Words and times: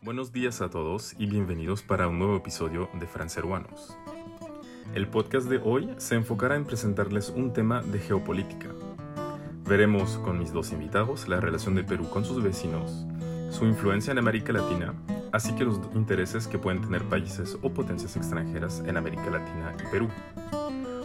Buenos 0.00 0.32
días 0.32 0.60
a 0.60 0.70
todos 0.70 1.16
y 1.18 1.26
bienvenidos 1.26 1.82
para 1.82 2.06
un 2.06 2.20
nuevo 2.20 2.36
episodio 2.36 2.88
de 2.94 3.08
Franceruanos. 3.08 3.96
El 4.94 5.08
podcast 5.08 5.48
de 5.48 5.58
hoy 5.58 5.92
se 5.98 6.14
enfocará 6.14 6.54
en 6.54 6.64
presentarles 6.64 7.30
un 7.30 7.52
tema 7.52 7.82
de 7.82 7.98
geopolítica. 7.98 8.68
Veremos 9.64 10.18
con 10.18 10.38
mis 10.38 10.52
dos 10.52 10.70
invitados 10.70 11.26
la 11.26 11.40
relación 11.40 11.74
de 11.74 11.82
Perú 11.82 12.08
con 12.10 12.24
sus 12.24 12.40
vecinos, 12.40 13.06
su 13.50 13.66
influencia 13.66 14.12
en 14.12 14.18
América 14.18 14.52
Latina, 14.52 14.94
así 15.32 15.52
que 15.56 15.64
los 15.64 15.80
intereses 15.96 16.46
que 16.46 16.58
pueden 16.58 16.80
tener 16.80 17.02
países 17.02 17.58
o 17.60 17.70
potencias 17.70 18.16
extranjeras 18.16 18.80
en 18.86 18.96
América 18.96 19.28
Latina 19.30 19.74
y 19.80 19.90
Perú. 19.90 20.08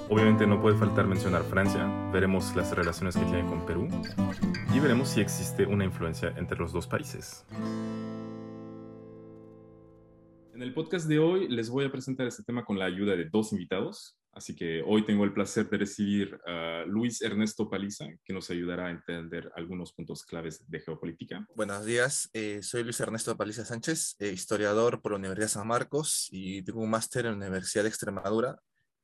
Obviamente 0.08 0.46
no 0.46 0.62
puede 0.62 0.78
faltar 0.78 1.08
mencionar 1.08 1.42
Francia, 1.44 1.90
veremos 2.12 2.56
las 2.56 2.76
relaciones 2.76 3.16
que 3.16 3.26
tiene 3.26 3.50
con 3.50 3.66
Perú 3.66 3.88
y 4.72 4.80
veremos 4.80 5.10
si 5.10 5.22
existe 5.22 5.66
una 5.66 5.84
influencia 5.84 6.32
entre 6.38 6.60
los 6.60 6.72
dos 6.72 6.86
países. 6.86 7.44
En 10.64 10.70
el 10.70 10.76
podcast 10.76 11.10
de 11.10 11.20
hoy 11.20 11.50
les 11.50 11.70
voy 11.70 11.84
a 11.84 11.92
presentar 11.92 12.26
este 12.26 12.42
tema 12.42 12.64
con 12.64 12.80
la 12.80 12.86
ayuda 12.86 13.18
de 13.18 13.26
dos 13.30 13.52
invitados, 13.52 14.18
así 14.32 14.56
que 14.56 14.82
hoy 14.88 15.06
tengo 15.06 15.26
el 15.26 15.34
placer 15.34 15.70
de 15.70 15.78
recibir 15.78 16.40
a 16.48 16.86
Luis 16.88 17.22
Ernesto 17.22 17.70
Paliza, 17.70 18.06
que 18.24 18.32
nos 18.32 18.50
ayudará 18.50 18.86
a 18.88 18.92
entender 18.92 19.52
algunos 19.58 19.92
puntos 19.92 20.24
claves 20.24 20.64
de 20.66 20.80
geopolítica. 20.80 21.46
Buenos 21.54 21.84
días, 21.84 22.30
eh, 22.32 22.62
soy 22.64 22.84
Luis 22.84 22.98
Ernesto 23.02 23.36
Paliza 23.36 23.66
Sánchez, 23.66 24.16
eh, 24.20 24.32
historiador 24.32 25.02
por 25.02 25.12
la 25.12 25.18
Universidad 25.18 25.50
San 25.50 25.68
Marcos 25.68 26.30
y 26.32 26.64
tengo 26.64 26.80
un 26.80 26.92
máster 26.92 27.26
en 27.26 27.42
la 27.42 27.48
Universidad 27.48 27.84
de 27.84 27.90
Extremadura 27.90 28.58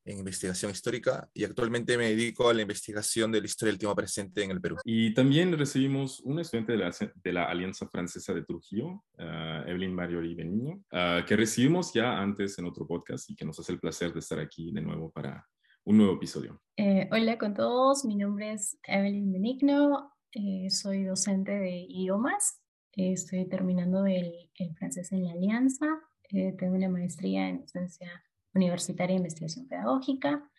en 0.10 0.20
investigación 0.20 0.72
histórica 0.72 1.30
y 1.34 1.44
actualmente 1.44 1.98
me 1.98 2.10
dedico 2.10 2.50
a 2.50 2.54
la 2.54 2.64
investigación 2.64 3.32
de 3.32 3.42
la 3.42 3.46
historia 3.46 3.72
del 3.72 3.80
tiempo 3.80 3.96
presente 3.96 4.44
en 4.44 4.52
el 4.52 4.60
Perú. 4.60 4.78
Y 4.84 5.14
también 5.14 5.56
recibimos 5.58 6.20
un 6.22 6.40
estudiante 6.40 6.72
de 6.72 6.80
la, 6.80 6.96
de 7.24 7.34
la 7.34 7.46
Alianza 7.46 7.88
Francesa 7.88 8.34
de 8.34 8.44
Trujillo, 8.44 8.88
uh, 8.88 9.68
Evelyn 9.68 9.94
Mariori 9.94 10.34
Benigno, 10.34 10.84
uh, 10.92 11.24
que 11.26 11.36
recibimos 11.36 11.94
ya 11.94 12.20
antes 12.20 12.58
en 12.58 12.66
otro 12.66 12.88
podcast 12.88 13.30
y 13.30 13.36
que 13.36 13.46
nos 13.46 13.60
hace 13.60 13.72
el 13.72 13.80
placer 13.80 14.12
de 14.12 14.20
estar 14.20 14.40
aquí 14.40 14.72
de 14.72 14.82
nuevo 14.82 15.12
para 15.12 15.46
un 15.86 15.98
nuevo 15.98 16.14
episodio. 16.14 16.62
Eh, 16.76 17.08
hola 17.12 17.38
con 17.38 17.54
todos, 17.54 18.06
mi 18.06 18.16
nombre 18.16 18.54
es 18.54 18.78
Evelyn 18.88 19.32
Benigno, 19.32 20.12
eh, 20.32 20.70
soy 20.70 21.04
docente 21.04 21.52
de 21.52 21.86
idiomas, 21.88 22.62
eh, 22.94 23.14
estoy 23.14 23.48
terminando 23.48 24.06
el, 24.06 24.50
el, 24.56 24.76
francés 24.76 25.12
en 25.12 25.24
la 25.26 25.32
Alianza, 25.32 25.86
tengo 26.30 26.76
una 26.76 26.90
maestría 26.90 27.50
en 27.50 27.62
docencia 27.62 28.24
Universitaria 28.54 29.14
de 29.14 29.20
Investigación 29.20 29.68
Pedagógica 29.68 30.50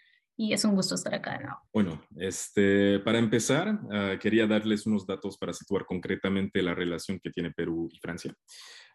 y 0.40 0.54
es 0.54 0.64
un 0.64 0.74
gusto 0.74 0.94
estar 0.94 1.14
acá. 1.14 1.38
¿no? 1.38 1.58
Bueno, 1.70 2.02
este, 2.16 2.98
para 3.00 3.18
empezar, 3.18 3.74
uh, 3.74 4.18
quería 4.18 4.46
darles 4.46 4.86
unos 4.86 5.06
datos 5.06 5.36
para 5.36 5.52
situar 5.52 5.84
concretamente 5.84 6.62
la 6.62 6.74
relación 6.74 7.20
que 7.22 7.28
tiene 7.28 7.50
Perú 7.50 7.90
y 7.92 7.98
Francia. 7.98 8.34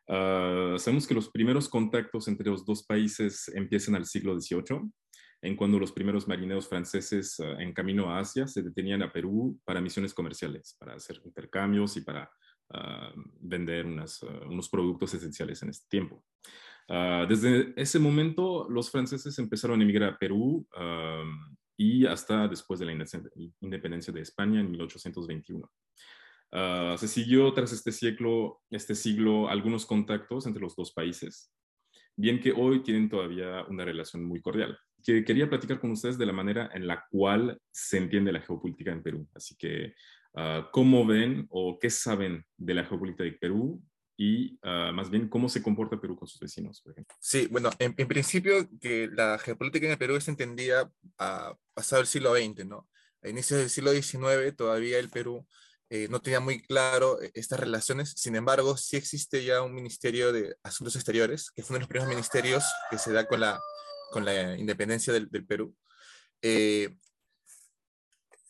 Uh, 0.08 0.80
sabemos 0.80 1.06
que 1.06 1.14
los 1.14 1.30
primeros 1.30 1.70
contactos 1.70 2.28
entre 2.28 2.50
los 2.50 2.66
dos 2.66 2.84
países 2.84 3.48
empiezan 3.50 3.94
al 3.94 4.08
siglo 4.08 4.40
XVIII, 4.40 4.90
en 5.44 5.56
cuando 5.56 5.78
los 5.78 5.92
primeros 5.92 6.28
marineros 6.28 6.68
franceses 6.68 7.38
uh, 7.38 7.60
en 7.60 7.74
camino 7.74 8.10
a 8.10 8.22
Asia 8.22 8.48
se 8.48 8.64
detenían 8.64 9.04
a 9.04 9.14
Perú 9.14 9.60
para 9.66 9.82
misiones 9.82 10.16
comerciales, 10.16 10.76
para 10.80 10.96
hacer 10.96 11.22
intercambios 11.24 11.96
y 11.98 12.02
para 12.02 12.28
vender 13.40 13.86
unas, 13.86 14.24
unos 14.24 14.68
productos 14.70 15.14
esenciales 15.14 15.62
en 15.62 15.70
este 15.70 15.86
tiempo. 15.88 16.26
Uh, 16.88 17.26
desde 17.28 17.74
ese 17.76 17.98
momento, 17.98 18.68
los 18.70 18.92
franceses 18.92 19.38
empezaron 19.40 19.80
a 19.80 19.84
emigrar 19.84 20.14
a 20.14 20.18
Perú 20.18 20.68
um, 20.78 21.56
y 21.76 22.06
hasta 22.06 22.48
después 22.48 22.80
de 22.80 22.86
la 22.86 23.06
independencia 23.60 24.14
de 24.14 24.22
España 24.22 24.60
en 24.60 24.70
1821. 24.70 25.72
Uh, 26.52 26.98
se 26.98 27.08
siguió 27.08 27.52
tras 27.54 27.74
este 27.74 27.92
siglo, 27.92 28.62
este 28.70 28.94
siglo 28.94 29.50
algunos 29.50 29.86
contactos 29.86 30.46
entre 30.46 30.62
los 30.62 30.76
dos 30.76 30.94
países, 30.94 31.52
bien 32.16 32.40
que 32.40 32.52
hoy 32.52 32.84
tienen 32.84 33.10
todavía 33.10 33.66
una 33.68 33.84
relación 33.84 34.24
muy 34.24 34.42
cordial. 34.42 34.78
Que 35.04 35.24
quería 35.24 35.50
platicar 35.50 35.80
con 35.80 35.92
ustedes 35.92 36.18
de 36.18 36.26
la 36.26 36.34
manera 36.34 36.70
en 36.74 36.88
la 36.88 37.04
cual 37.12 37.60
se 37.72 37.98
entiende 37.98 38.32
la 38.32 38.42
geopolítica 38.42 38.92
en 38.92 39.04
Perú. 39.04 39.28
Así 39.34 39.56
que, 39.58 39.94
uh, 40.34 40.70
¿cómo 40.72 41.06
ven 41.06 41.48
o 41.50 41.78
qué 41.80 41.90
saben 41.90 42.46
de 42.58 42.74
la 42.76 42.86
geopolítica 42.86 43.24
de 43.24 43.34
Perú 43.34 43.84
y 44.18 44.54
uh, 44.64 44.94
más 44.94 45.10
bien 45.10 45.28
cómo 45.28 45.50
se 45.50 45.62
comporta 45.62 46.00
Perú 46.00 46.16
con 46.16 46.28
sus 46.28 46.40
vecinos, 46.40 46.82
por 46.82 46.94
ejemplo. 46.94 47.16
Sí, 47.20 47.48
bueno, 47.48 47.70
en, 47.80 47.94
en 47.98 48.08
principio 48.08 48.68
que 48.80 49.10
la 49.12 49.38
geopolítica 49.38 49.86
en 49.86 49.94
el 49.94 49.98
Perú 49.98 50.20
se 50.22 50.32
entendía 50.32 50.90
a 51.18 51.56
pasado 51.74 52.02
el 52.02 52.08
siglo 52.08 52.34
XX, 52.34 52.66
¿no? 52.66 52.88
A 53.22 53.30
inicios 53.30 53.60
del 53.60 53.70
siglo 53.70 53.92
XIX 53.92 54.56
todavía 54.56 55.00
el 55.00 55.10
Perú 55.10 55.46
eh, 55.90 56.08
no 56.10 56.20
tenía 56.20 56.40
muy 56.40 56.62
claro 56.62 57.22
eh, 57.22 57.32
estas 57.36 57.60
relaciones, 57.60 58.14
sin 58.18 58.36
embargo 58.36 58.76
sí 58.76 58.96
existe 58.96 59.44
ya 59.44 59.62
un 59.62 59.74
Ministerio 59.74 60.34
de 60.34 60.56
Asuntos 60.64 60.96
Exteriores, 60.96 61.52
que 61.52 61.62
fue 61.62 61.74
uno 61.74 61.78
de 61.78 61.82
los 61.82 61.90
primeros 61.90 62.10
ministerios 62.10 62.64
que 62.90 62.98
se 62.98 63.12
da 63.12 63.28
con 63.28 63.40
la, 63.40 63.60
con 64.12 64.26
la 64.26 64.58
independencia 64.58 65.14
del, 65.14 65.30
del 65.30 65.46
Perú. 65.46 65.76
Eh, 66.42 66.98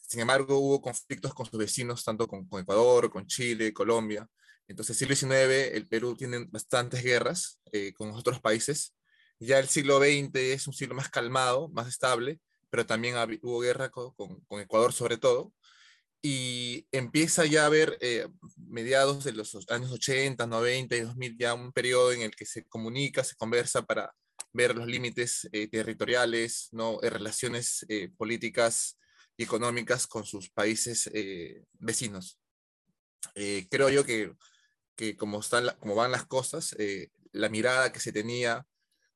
sin 0.08 0.22
embargo, 0.22 0.60
hubo 0.60 0.82
conflictos 0.82 1.34
con 1.34 1.46
sus 1.46 1.60
vecinos, 1.60 2.04
tanto 2.04 2.28
con, 2.28 2.48
con 2.48 2.62
Ecuador, 2.62 3.10
con 3.10 3.26
Chile, 3.28 3.74
Colombia, 3.74 4.30
entonces, 4.68 4.98
siglo 4.98 5.16
XIX, 5.16 5.74
el 5.74 5.88
Perú 5.88 6.16
tiene 6.16 6.46
bastantes 6.50 7.04
guerras 7.04 7.60
eh, 7.72 7.94
con 7.94 8.12
otros 8.12 8.42
países. 8.42 8.96
Ya 9.40 9.60
el 9.60 9.68
siglo 9.68 10.00
XX 10.00 10.36
es 10.36 10.68
un 10.68 10.74
siglo 10.74 10.96
más 10.96 11.10
calmado, 11.10 11.70
más 11.70 11.88
estable, 11.88 12.40
pero 12.70 12.86
también 12.86 13.16
hubo 13.42 13.60
guerra 13.60 13.90
con, 13.90 14.14
con, 14.16 14.42
con, 14.42 14.62
Ecuador 14.62 14.94
sobre 14.94 15.18
todo. 15.18 15.54
Y 16.22 16.88
empieza 16.92 17.46
ya 17.46 17.64
a 17.64 17.66
haber, 17.68 17.98
eh, 18.02 18.28
mediados 18.58 19.24
de 19.24 19.34
los 19.34 19.56
años 19.70 19.92
80, 19.92 20.48
90 20.48 20.96
y 20.96 21.02
2000, 21.02 21.38
ya 21.38 21.54
un 21.54 21.72
periodo 21.72 22.12
en 22.14 22.22
el 22.22 22.36
que 22.36 22.46
se 22.46 22.66
comunica, 22.66 23.24
se 23.24 23.36
conversa 23.36 23.84
para 23.84 24.14
ver 24.56 24.74
los 24.74 24.88
límites 24.88 25.50
eh, 25.52 25.68
territoriales, 25.68 26.70
¿no? 26.72 27.00
relaciones 27.02 27.86
eh, 27.90 28.10
políticas 28.18 28.98
y 29.36 29.44
económicas 29.44 30.08
con 30.08 30.26
sus 30.26 30.50
países 30.50 31.10
eh, 31.14 31.66
vecinos. 31.74 32.40
creo 33.70 33.90
yo 33.90 34.06
que 34.06 34.32
que 34.96 35.16
como, 35.16 35.40
están, 35.40 35.66
como 35.80 35.96
van 35.96 36.12
las 36.12 36.26
cosas, 36.26 36.76
eh, 36.80 37.12
la 37.32 37.50
mirada 37.50 37.92
que 37.92 38.00
se 38.00 38.12
tenía 38.12 38.66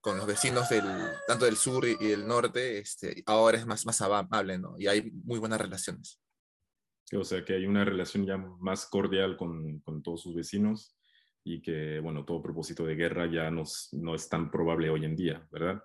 con 0.02 0.18
los 0.18 0.28
vecinos 0.28 0.70
del, 0.70 0.86
tanto 1.28 1.46
del 1.46 1.58
sur 1.58 1.86
y, 1.86 1.96
del 1.96 2.26
norte, 2.26 2.80
este, 2.80 3.24
ahora 3.26 3.58
es 3.58 3.66
más, 3.66 3.86
más 3.86 4.02
amable, 4.02 4.58
¿no? 4.58 4.76
Y 4.78 4.88
hay 4.88 5.12
muy 5.12 5.40
buenas 5.40 5.60
relaciones. 5.60 6.22
O 7.14 7.24
sea, 7.24 7.44
que 7.44 7.54
hay 7.54 7.66
una 7.66 7.84
relación 7.84 8.26
ya 8.26 8.38
más 8.38 8.86
cordial 8.86 9.36
con, 9.36 9.80
con 9.80 10.02
todos 10.04 10.22
sus 10.22 10.36
vecinos 10.36 10.96
y 11.44 11.62
que, 11.62 12.00
bueno, 12.00 12.24
todo 12.24 12.42
propósito 12.42 12.86
de 12.86 12.96
guerra 12.96 13.30
ya 13.32 13.50
no, 13.50 13.64
no 13.94 14.16
es 14.16 14.30
tan 14.30 14.52
probable 14.52 14.90
hoy 14.90 15.06
en 15.06 15.16
día, 15.16 15.48
¿verdad? 15.52 15.82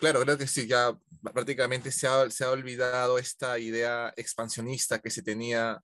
Claro, 0.00 0.20
creo 0.22 0.36
que 0.36 0.46
sí, 0.46 0.66
ya 0.66 0.98
prácticamente 1.32 1.92
se 1.92 2.06
ha, 2.06 2.28
se 2.30 2.44
ha 2.44 2.50
olvidado 2.50 3.18
esta 3.18 3.58
idea 3.58 4.12
expansionista 4.16 4.98
que 4.98 5.10
se 5.10 5.22
tenía 5.22 5.82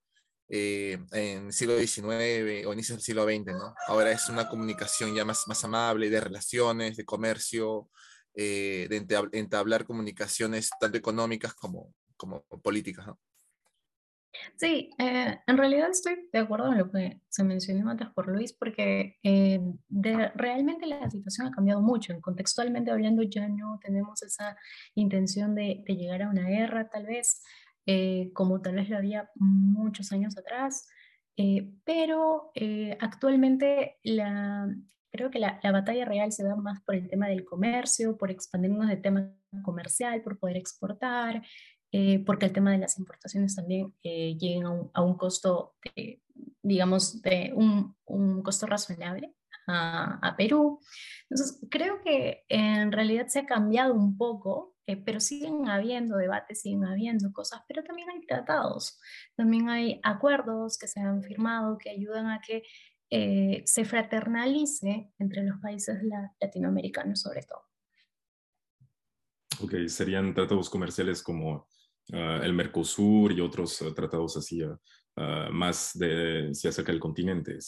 eh, 0.50 0.98
en 1.12 1.46
el 1.46 1.52
siglo 1.52 1.78
XIX 1.78 2.66
o 2.66 2.72
inicios 2.72 2.98
del 2.98 3.02
siglo 3.02 3.24
XX, 3.24 3.54
¿no? 3.54 3.74
Ahora 3.86 4.10
es 4.10 4.28
una 4.28 4.48
comunicación 4.48 5.14
ya 5.14 5.24
más, 5.24 5.46
más 5.46 5.64
amable, 5.64 6.10
de 6.10 6.20
relaciones, 6.20 6.96
de 6.96 7.04
comercio, 7.04 7.88
eh, 8.34 8.88
de 8.90 9.38
entablar 9.38 9.84
comunicaciones 9.84 10.70
tanto 10.80 10.98
económicas 10.98 11.54
como, 11.54 11.94
como 12.16 12.42
políticas, 12.62 13.06
¿no? 13.06 13.18
Sí, 14.56 14.90
eh, 14.98 15.38
en 15.46 15.58
realidad 15.58 15.90
estoy 15.90 16.28
de 16.32 16.38
acuerdo 16.38 16.70
en 16.70 16.78
lo 16.78 16.90
que 16.90 17.20
se 17.28 17.42
mencionó 17.42 17.90
antes 17.90 18.08
por 18.10 18.28
Luis, 18.28 18.52
porque 18.52 19.18
eh, 19.22 19.60
de, 19.88 20.28
realmente 20.34 20.86
la 20.86 21.10
situación 21.10 21.48
ha 21.48 21.50
cambiado 21.50 21.80
mucho. 21.80 22.18
Contextualmente 22.20 22.90
hablando, 22.90 23.22
ya 23.22 23.48
no 23.48 23.78
tenemos 23.82 24.22
esa 24.22 24.56
intención 24.94 25.54
de, 25.54 25.82
de 25.86 25.96
llegar 25.96 26.22
a 26.22 26.30
una 26.30 26.48
guerra, 26.48 26.88
tal 26.88 27.06
vez 27.06 27.42
eh, 27.86 28.30
como 28.34 28.60
tal 28.60 28.76
vez 28.76 28.88
lo 28.88 28.96
había 28.96 29.30
muchos 29.36 30.12
años 30.12 30.36
atrás, 30.38 30.88
eh, 31.36 31.72
pero 31.84 32.50
eh, 32.54 32.96
actualmente 33.00 33.98
la, 34.02 34.68
creo 35.10 35.30
que 35.30 35.38
la, 35.38 35.58
la, 35.62 35.72
batalla 35.72 36.04
real 36.04 36.32
se 36.32 36.44
da 36.44 36.56
más 36.56 36.80
por 36.82 36.94
el 36.94 37.08
tema 37.08 37.28
del 37.28 37.44
comercio, 37.44 38.16
por 38.16 38.30
expandirnos 38.30 38.88
de 38.88 38.96
tema 38.96 39.32
comercial, 39.62 40.22
por 40.22 40.38
poder 40.38 40.56
exportar, 40.56 41.42
eh, 41.92 42.22
porque 42.24 42.46
el 42.46 42.52
tema 42.52 42.70
de 42.70 42.78
las 42.78 42.98
importaciones 42.98 43.56
también 43.56 43.92
eh, 44.04 44.36
lleguen 44.38 44.64
a 44.64 44.70
un, 44.70 44.90
a 44.94 45.02
un 45.02 45.16
costo, 45.16 45.74
de, 45.96 46.22
digamos, 46.62 47.20
de 47.22 47.52
un, 47.54 47.96
un 48.04 48.42
costo 48.42 48.66
razonable 48.66 49.34
a, 49.66 50.18
a, 50.22 50.36
Perú. 50.36 50.80
Entonces, 51.28 51.60
creo 51.68 52.00
que 52.02 52.44
en 52.48 52.92
realidad 52.92 53.26
se 53.26 53.40
ha 53.40 53.46
cambiado 53.46 53.94
un 53.94 54.16
poco 54.16 54.76
eh, 54.86 54.96
pero 54.96 55.20
siguen 55.20 55.68
habiendo 55.68 56.16
debates, 56.16 56.62
siguen 56.62 56.84
habiendo 56.84 57.32
cosas, 57.32 57.62
pero 57.68 57.82
también 57.82 58.10
hay 58.10 58.20
tratados, 58.26 58.98
también 59.36 59.68
hay 59.68 60.00
acuerdos 60.02 60.78
que 60.78 60.88
se 60.88 61.00
han 61.00 61.22
firmado 61.22 61.78
que 61.78 61.90
ayudan 61.90 62.28
a 62.28 62.40
que 62.40 62.62
eh, 63.10 63.62
se 63.66 63.84
fraternalice 63.84 65.10
entre 65.18 65.42
los 65.42 65.60
países 65.60 66.02
la, 66.02 66.32
latinoamericanos 66.40 67.20
sobre 67.20 67.42
todo. 67.42 67.62
Ok, 69.62 69.74
serían 69.88 70.32
tratados 70.32 70.70
comerciales 70.70 71.22
como 71.22 71.68
uh, 72.12 72.42
el 72.42 72.52
Mercosur 72.54 73.32
y 73.32 73.40
otros 73.40 73.80
uh, 73.82 73.92
tratados 73.92 74.36
así 74.36 74.62
uh, 74.62 74.78
más 75.50 75.90
de 75.94 76.50
si 76.54 76.68
acerca 76.68 76.92
del 76.92 77.00
continente. 77.00 77.58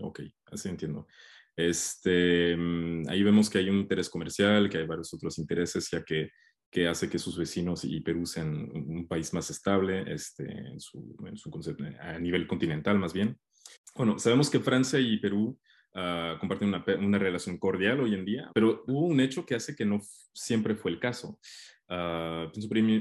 ok, 0.00 0.20
así 0.46 0.68
entiendo. 0.68 1.06
Este, 1.56 2.56
mm, 2.56 3.08
ahí 3.08 3.22
vemos 3.22 3.50
que 3.50 3.58
hay 3.58 3.68
un 3.68 3.80
interés 3.80 4.08
comercial, 4.08 4.70
que 4.70 4.78
hay 4.78 4.86
varios 4.86 5.12
otros 5.12 5.38
intereses, 5.38 5.88
ya 5.90 6.02
que, 6.02 6.30
que 6.72 6.88
hace 6.88 7.10
que 7.10 7.18
sus 7.18 7.36
vecinos 7.36 7.84
y 7.84 8.00
Perú 8.00 8.24
sean 8.24 8.70
un 8.72 9.06
país 9.06 9.34
más 9.34 9.50
estable 9.50 10.10
este, 10.10 10.50
en 10.50 10.80
su, 10.80 11.14
en 11.26 11.36
su 11.36 11.50
concepto, 11.50 11.84
a 12.00 12.18
nivel 12.18 12.46
continental 12.46 12.98
más 12.98 13.12
bien. 13.12 13.38
Bueno, 13.94 14.18
sabemos 14.18 14.48
que 14.48 14.58
Francia 14.58 14.98
y 14.98 15.18
Perú 15.18 15.58
uh, 15.94 16.38
comparten 16.40 16.68
una, 16.68 16.82
una, 16.98 17.18
relación 17.18 17.58
cordial 17.58 18.00
hoy 18.00 18.14
en 18.14 18.24
día, 18.24 18.50
pero 18.54 18.84
hubo 18.86 19.06
un 19.06 19.20
hecho 19.20 19.44
que 19.44 19.54
hace 19.54 19.76
que 19.76 19.84
no 19.84 20.00
siempre 20.32 20.74
fue 20.74 20.90
el 20.90 20.98
caso. 20.98 21.38
Uh, 21.90 22.50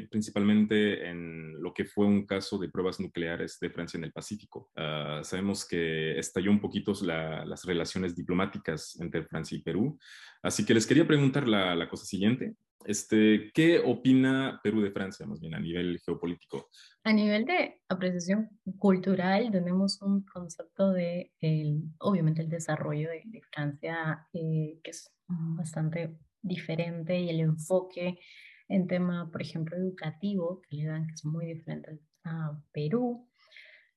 principalmente 0.10 1.08
en 1.08 1.54
lo 1.64 1.74
que 1.74 1.86
fue 1.86 2.06
un 2.06 2.26
caso 2.26 2.58
de 2.58 2.68
pruebas 2.68 3.00
nucleares 3.00 3.58
de 3.62 3.70
Francia 3.70 3.98
en 3.98 4.04
el 4.04 4.12
Pacífico. 4.12 4.70
Uh, 4.76 5.24
sabemos 5.24 5.66
que 5.66 6.20
estalló 6.20 6.52
un 6.52 6.60
poquito 6.60 6.92
la, 7.04 7.46
las 7.46 7.64
relaciones 7.64 8.18
diplomáticas 8.18 9.00
entre 9.00 9.24
Francia 9.24 9.58
y 9.58 9.62
Perú. 9.62 9.98
Así 10.42 10.66
que 10.66 10.74
les 10.74 10.86
quería 10.86 11.08
preguntar 11.08 11.48
la, 11.48 11.74
la 11.74 11.88
cosa 11.88 12.04
siguiente. 12.04 12.58
Este, 12.86 13.52
¿Qué 13.54 13.80
opina 13.80 14.60
Perú 14.64 14.82
de 14.82 14.92
Francia, 14.92 15.26
más 15.26 15.40
bien, 15.40 15.56
a 15.56 15.60
nivel 15.60 16.00
geopolítico? 16.06 16.70
A 17.04 17.14
nivel 17.14 17.46
de 17.46 17.82
apreciación 17.90 18.50
cultural, 18.78 19.52
tenemos 19.52 20.02
un 20.02 20.24
concepto 20.24 20.92
de, 20.92 21.32
el, 21.40 21.84
obviamente, 22.00 22.42
el 22.42 22.50
desarrollo 22.50 23.10
de, 23.10 23.24
de 23.26 23.42
Francia, 23.54 24.28
eh, 24.34 24.80
que 24.84 24.92
es 24.92 25.14
bastante 25.28 26.18
diferente, 26.42 27.20
y 27.20 27.30
el 27.30 27.40
enfoque 27.40 28.20
en 28.68 28.88
tema, 28.88 29.30
por 29.32 29.42
ejemplo, 29.42 29.78
educativo, 29.78 30.62
que 30.62 30.78
le 30.78 30.86
dan, 30.86 31.08
que 31.08 31.14
es 31.14 31.26
muy 31.26 31.46
diferente 31.46 32.00
a 32.24 32.58
Perú. 32.72 33.28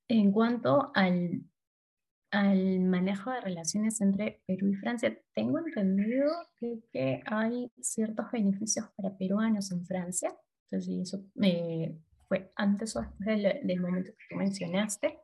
En 0.09 0.33
cuanto 0.33 0.91
al 0.95 1.43
al 2.35 2.81
manejo 2.81 3.31
de 3.31 3.41
relaciones 3.41 4.01
entre 4.01 4.43
Perú 4.47 4.69
y 4.69 4.75
Francia. 4.75 5.17
Tengo 5.35 5.59
entendido 5.59 6.31
que, 6.59 7.23
hay 7.27 7.71
ciertos 7.81 8.27
beneficios 8.33 8.87
para 8.97 9.17
peruanos 9.17 9.71
en 9.71 9.87
Francia. 9.87 10.35
Entonces, 10.69 11.09
eso 11.09 11.25
eh, 11.43 11.97
fue 12.27 12.53
antes 12.57 12.97
o 12.97 13.03
después 13.03 13.43
del, 13.63 13.81
momento 13.81 14.11
que 14.11 14.25
tú 14.29 14.37
mencionaste. 14.37 15.21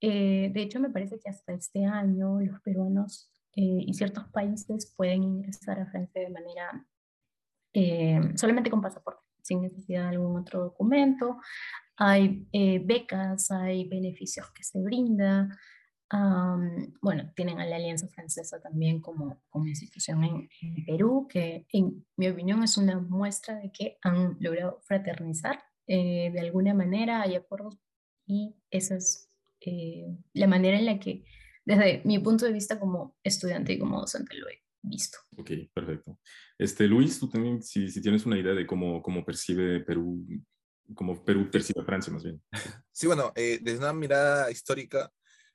Eh, 0.00 0.50
de 0.52 0.62
hecho, 0.62 0.80
me 0.80 0.88
parece 0.88 1.18
que 1.20 1.28
hasta 1.28 1.52
este 1.52 1.84
año 1.84 2.40
los 2.40 2.58
peruanos 2.62 3.30
eh, 3.54 3.84
y 3.86 3.92
ciertos 3.92 4.24
países 4.28 4.94
pueden 4.96 5.22
ingresar 5.22 5.78
a 5.78 5.90
Francia 5.90 6.22
de 6.22 6.30
manera 6.30 6.86
solamente 8.34 8.68
con 8.68 8.80
pasaporte, 8.80 9.22
sin 9.42 9.62
necesidad 9.62 10.04
de 10.04 10.16
algún 10.16 10.40
otro 10.40 10.60
documento. 10.60 11.38
Hay 11.96 12.48
becas, 12.84 13.50
hay 13.52 13.88
beneficios 13.88 14.50
que 14.52 14.64
se 14.64 14.80
brindan 16.10 16.94
bueno, 17.00 17.32
tienen 17.34 17.60
a 17.60 17.66
la 17.66 17.76
Alianza 17.76 18.08
Francesa 18.08 18.60
también 18.60 19.00
como, 19.00 19.42
como 19.48 19.66
institución 19.66 20.24
en, 20.24 20.48
Perú, 20.86 21.26
que 21.28 21.66
en 21.72 22.04
mi 22.16 22.28
opinión 22.28 22.62
es 22.62 22.76
una 22.76 22.98
muestra 22.98 23.56
de 23.56 23.70
que 23.70 23.98
han 24.02 24.36
logrado 24.40 24.80
fraternizar 24.82 25.62
eh, 25.86 26.30
de 26.32 26.40
alguna 26.40 26.74
manera, 26.74 27.22
hay 27.22 27.34
acuerdos 27.34 27.78
y 28.26 28.54
esa 28.70 28.96
es 28.96 29.28
eh, 29.60 30.06
la 30.34 30.46
manera 30.46 30.78
en 30.78 30.86
la 30.86 30.98
que 30.98 31.24
desde 31.64 32.02
mi 32.04 32.18
punto 32.18 32.44
de 32.46 32.52
vista 32.52 32.78
como 32.78 33.16
estudiante 33.22 33.72
y 33.72 33.78
como 33.78 34.00
docente 34.00 34.36
lo 34.36 34.48
he 34.48 34.62
visto. 34.82 35.18
Ok, 35.36 35.50
perfecto. 35.72 36.18
Este, 36.58 36.86
Luis, 36.86 37.18
tú 37.18 37.28
también, 37.28 37.62
si, 37.62 37.88
si 37.88 38.00
tienes 38.00 38.24
una 38.26 38.38
idea 38.38 38.54
de 38.54 38.66
cómo, 38.66 39.02
cómo 39.02 39.24
percibe 39.24 39.80
Perú, 39.80 40.24
cómo 40.94 41.24
Perú 41.24 41.50
percibe 41.50 41.84
Francia 41.84 42.12
más 42.12 42.24
bien. 42.24 42.40
Sí, 42.92 43.06
bueno, 43.06 43.32
eh, 43.34 43.58
desde 43.62 43.78
una 43.78 43.92
mirada 43.92 44.50
histórica, 44.50 45.10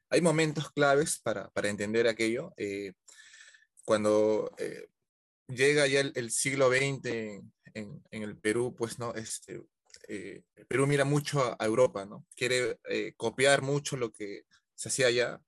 hay 0.10 0.22
momentos 0.22 0.72
claves 0.72 1.20
para, 1.20 1.50
para 1.50 1.70
entender 1.70 2.08
aquello. 2.08 2.54
Eh, 2.58 2.94
cuando 3.84 4.52
eh, 4.58 4.88
llega 5.48 5.88
ya 5.88 6.00
el, 6.02 6.32
siglo 6.32 6.70
XX 6.70 7.06
en, 7.06 8.04
en, 8.12 8.24
el 8.24 8.38
Perú, 8.38 8.76
pues, 8.78 9.00
¿no? 9.00 9.14
Este, 9.14 9.62
eh, 10.08 10.44
Perú 10.68 10.88
mira 10.88 11.06
mucho 11.06 11.56
a, 11.60 11.66
Europa, 11.66 12.06
¿no? 12.06 12.26
Quiere 12.36 12.80
copiar 13.18 13.62
mucho 13.62 13.98
lo 13.98 14.12
que 14.12 14.44
se 14.76 14.90
hacía 14.90 15.08
allá. 15.08 15.42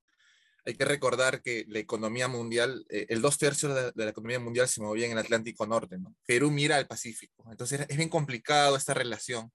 Hay 0.65 0.75
que 0.75 0.85
recordar 0.85 1.41
que 1.41 1.63
la 1.69 1.79
economía 1.79 2.27
mundial, 2.27 2.85
el 2.89 3.21
dos 3.21 3.37
tercios 3.37 3.73
de, 3.73 3.91
de, 3.93 4.03
la 4.03 4.11
economía 4.11 4.39
mundial 4.39 4.67
se 4.67 4.81
movía 4.81 5.05
en 5.05 5.13
el 5.13 5.17
Atlántico 5.19 5.65
Norte, 5.65 5.97
¿no? 5.97 6.13
Perú 6.25 6.51
mira 6.51 6.75
al 6.75 6.87
Pacífico. 6.87 7.45
Entonces 7.49 7.85
es 7.87 7.97
bien 7.97 8.09
complicado 8.09 8.75
esta 8.75 8.93
relación. 8.93 9.51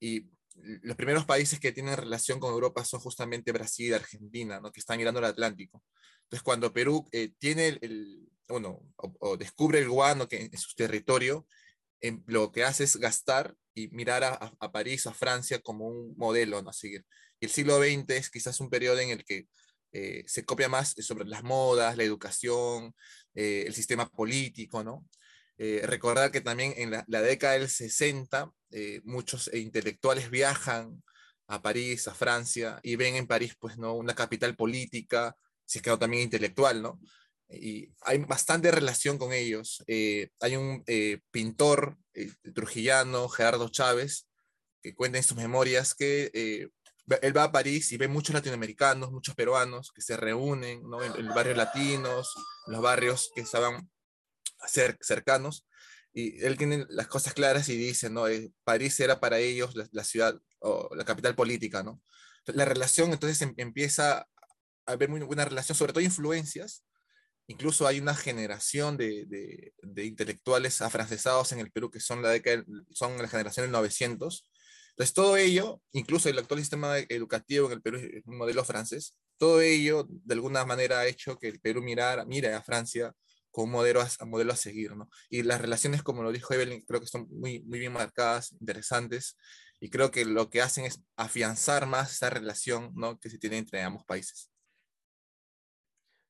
Y 0.00 0.26
los 0.82 0.96
primeros 0.96 1.24
países 1.24 1.60
que 1.60 1.72
tienen 1.72 1.96
relación 1.96 2.40
con 2.40 2.52
Europa 2.52 2.84
son 2.84 3.00
justamente 3.00 3.52
Brasil 3.52 3.90
y 3.90 3.92
Argentina, 3.92 4.60
¿no? 4.60 4.72
que 4.72 4.80
están 4.80 4.98
mirando 4.98 5.18
al 5.18 5.26
Atlántico. 5.26 5.82
Entonces, 6.24 6.42
cuando 6.42 6.72
Perú 6.72 7.06
eh, 7.12 7.32
tiene 7.38 7.78
el, 7.80 8.28
bueno, 8.48 8.80
o, 8.96 9.36
descubre 9.36 9.78
el 9.78 9.88
guano 9.88 10.28
que 10.28 10.42
en 10.42 10.58
su 10.58 10.74
territorio, 10.74 11.46
em, 12.00 12.22
lo 12.26 12.52
que 12.52 12.64
hace 12.64 12.84
es 12.84 12.96
gastar 12.96 13.54
y 13.74 13.88
mirar 13.88 14.24
a, 14.24 14.52
a, 14.58 14.72
París, 14.72 15.06
a 15.06 15.14
Francia 15.14 15.60
como 15.60 15.88
un 15.88 16.14
modelo 16.16 16.60
¿no? 16.62 16.70
a 16.70 16.72
seguir. 16.72 17.04
Y 17.40 17.46
el 17.46 17.50
siglo 17.50 17.78
XX 17.78 18.10
es 18.10 18.30
quizás 18.30 18.60
un 18.60 18.70
periodo 18.70 18.98
en 18.98 19.10
el 19.10 19.24
que 19.24 19.46
eh, 19.92 20.24
se 20.26 20.44
copia 20.44 20.68
más 20.70 20.94
sobre 20.98 21.26
las 21.26 21.42
modas, 21.42 21.96
la 21.96 22.04
educación, 22.04 22.94
eh, 23.34 23.64
el 23.66 23.74
sistema 23.74 24.08
político, 24.08 24.82
¿no? 24.82 25.06
Eh, 25.58 25.82
recordar 25.84 26.30
que 26.30 26.40
también 26.40 26.74
en 26.76 26.90
la, 26.90 27.22
década 27.22 27.54
del 27.54 27.68
60 27.68 28.50
eh, 28.70 29.00
muchos 29.04 29.52
intelectuales 29.52 30.30
viajan 30.30 31.02
a 31.46 31.60
París, 31.60 32.08
a 32.08 32.14
Francia, 32.14 32.80
y 32.82 32.96
ven 32.96 33.16
en 33.16 33.26
París 33.26 33.54
pues, 33.58 33.76
¿no? 33.76 33.94
una 33.94 34.14
capital 34.14 34.56
política, 34.56 35.36
si 35.64 35.78
es 35.78 35.82
que 35.82 35.90
no 35.90 35.98
también 35.98 36.24
intelectual, 36.24 36.82
¿no? 36.82 37.00
Y 37.48 37.92
hay 38.00 38.18
bastante 38.18 38.70
relación 38.70 39.18
con 39.18 39.32
ellos. 39.32 39.84
Eh, 39.86 40.30
hay 40.40 40.56
un 40.56 40.82
pintor 41.30 41.98
trujillano, 42.54 43.28
Gerardo 43.28 43.68
Chávez, 43.68 44.26
que 44.82 44.94
cuenta 44.94 45.18
en 45.18 45.24
sus 45.24 45.36
memorias 45.36 45.94
que 45.94 46.70
él 47.20 47.36
va 47.36 47.44
a 47.44 47.52
París 47.52 47.92
y 47.92 47.98
ve 47.98 48.08
muchos 48.08 48.34
latinoamericanos, 48.34 49.12
muchos 49.12 49.34
peruanos 49.34 49.92
que 49.94 50.00
se 50.00 50.16
reúnen 50.16 50.82
¿no? 50.88 51.02
en, 51.02 51.14
en 51.14 51.28
barrios 51.28 51.58
latinos, 51.58 52.32
los 52.66 52.80
barrios 52.80 53.30
que 53.34 53.42
estaban 53.42 53.90
cercanos, 54.68 55.66
y 56.14 56.44
él 56.44 56.58
tiene 56.58 56.86
las 56.90 57.06
cosas 57.06 57.32
claras 57.32 57.68
y 57.68 57.76
dice, 57.76 58.10
¿no? 58.10 58.28
Eh, 58.28 58.52
París 58.64 58.98
era 59.00 59.18
para 59.18 59.38
ellos 59.38 59.74
la, 59.74 60.04
ciudad 60.04 60.38
o 60.60 60.94
la 60.94 61.04
capital 61.04 61.34
política, 61.34 61.82
¿no? 61.82 62.02
La 62.46 62.64
relación 62.64 63.12
entonces 63.12 63.40
em, 63.42 63.54
empieza 63.56 64.18
a 64.18 64.28
haber 64.86 65.08
muy 65.08 65.20
buena 65.20 65.44
relación, 65.44 65.76
sobre 65.76 65.92
todo 65.92 66.02
influencias. 66.02 66.84
Incluso 67.46 67.86
hay 67.86 67.98
una 67.98 68.14
generación 68.14 68.96
de, 68.96 69.26
de, 69.82 70.04
intelectuales 70.04 70.80
afrancesados 70.82 71.52
en 71.52 71.60
el 71.60 71.70
Perú 71.72 71.90
que 71.90 72.00
son 72.00 72.22
la, 72.22 72.30
década, 72.30 72.64
son 72.90 73.16
la 73.18 73.28
generación 73.28 73.64
del 73.64 73.72
900. 73.72 74.50
Entonces 74.90 75.14
todo 75.14 75.36
ello, 75.38 75.80
incluso 75.92 76.28
el 76.28 76.38
actual 76.38 76.60
sistema 76.60 76.98
educativo 76.98 77.66
en 77.66 77.72
el 77.72 77.82
Perú 77.82 77.98
modelo 78.26 78.64
francés, 78.64 79.16
todo 79.38 79.60
ello 79.62 80.06
de 80.08 80.34
alguna 80.34 80.64
manera 80.66 81.00
ha 81.00 81.06
hecho 81.06 81.38
que 81.38 81.48
el 81.48 81.60
Perú 81.60 81.82
mirara, 81.82 82.24
mire 82.26 82.52
a 82.52 82.62
Francia 82.62 83.14
con 83.52 83.66
un 83.66 83.70
modelo 83.70 84.00
a, 84.00 84.24
modelo 84.24 84.52
a 84.52 84.56
seguir, 84.56 84.96
¿no? 84.96 85.08
Y 85.30 85.42
las 85.44 85.60
relaciones, 85.60 86.02
como 86.02 86.24
lo 86.24 86.32
dijo 86.32 86.52
Evelyn, 86.52 86.82
creo 86.82 87.00
que 87.00 87.06
son 87.06 87.28
muy, 87.30 87.62
muy 87.62 87.78
bien 87.78 87.92
marcadas, 87.92 88.52
interesantes, 88.52 89.38
y 89.78 89.90
creo 89.90 90.10
que 90.10 90.24
lo 90.24 90.50
que 90.50 90.62
hacen 90.62 90.84
es 90.84 91.04
afianzar 91.16 91.86
más 91.86 92.12
esa 92.12 92.30
relación, 92.30 92.92
¿no? 92.94 93.18
Que 93.18 93.30
se 93.30 93.38
tiene 93.38 93.58
entre 93.58 93.82
ambos 93.82 94.04
países. 94.04 94.50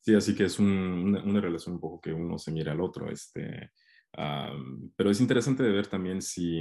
Sí, 0.00 0.14
así 0.14 0.34
que 0.34 0.44
es 0.44 0.58
una, 0.58 1.22
una, 1.22 1.40
relación 1.40 1.76
un 1.76 1.80
poco 1.80 2.00
que 2.00 2.12
uno 2.12 2.36
se 2.36 2.50
mira 2.50 2.72
al 2.72 2.80
otro, 2.80 3.08
este, 3.08 3.70
pero 4.96 5.10
es 5.10 5.20
interesante 5.20 5.62
de 5.62 5.70
ver 5.70 5.86
también 5.86 6.20
si, 6.20 6.60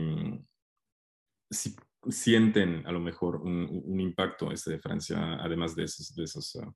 si 1.50 1.75
sienten 2.10 2.86
a 2.86 2.91
lo 2.91 3.00
mejor 3.00 3.38
un, 3.38 3.84
un 3.86 4.00
impacto 4.00 4.51
este 4.51 4.72
de 4.72 4.80
Francia, 4.80 5.38
además 5.41 5.75
de 5.75 5.84
esos, 5.84 6.13
de 6.15 6.24
esos 6.24 6.56
uh, 6.56 6.74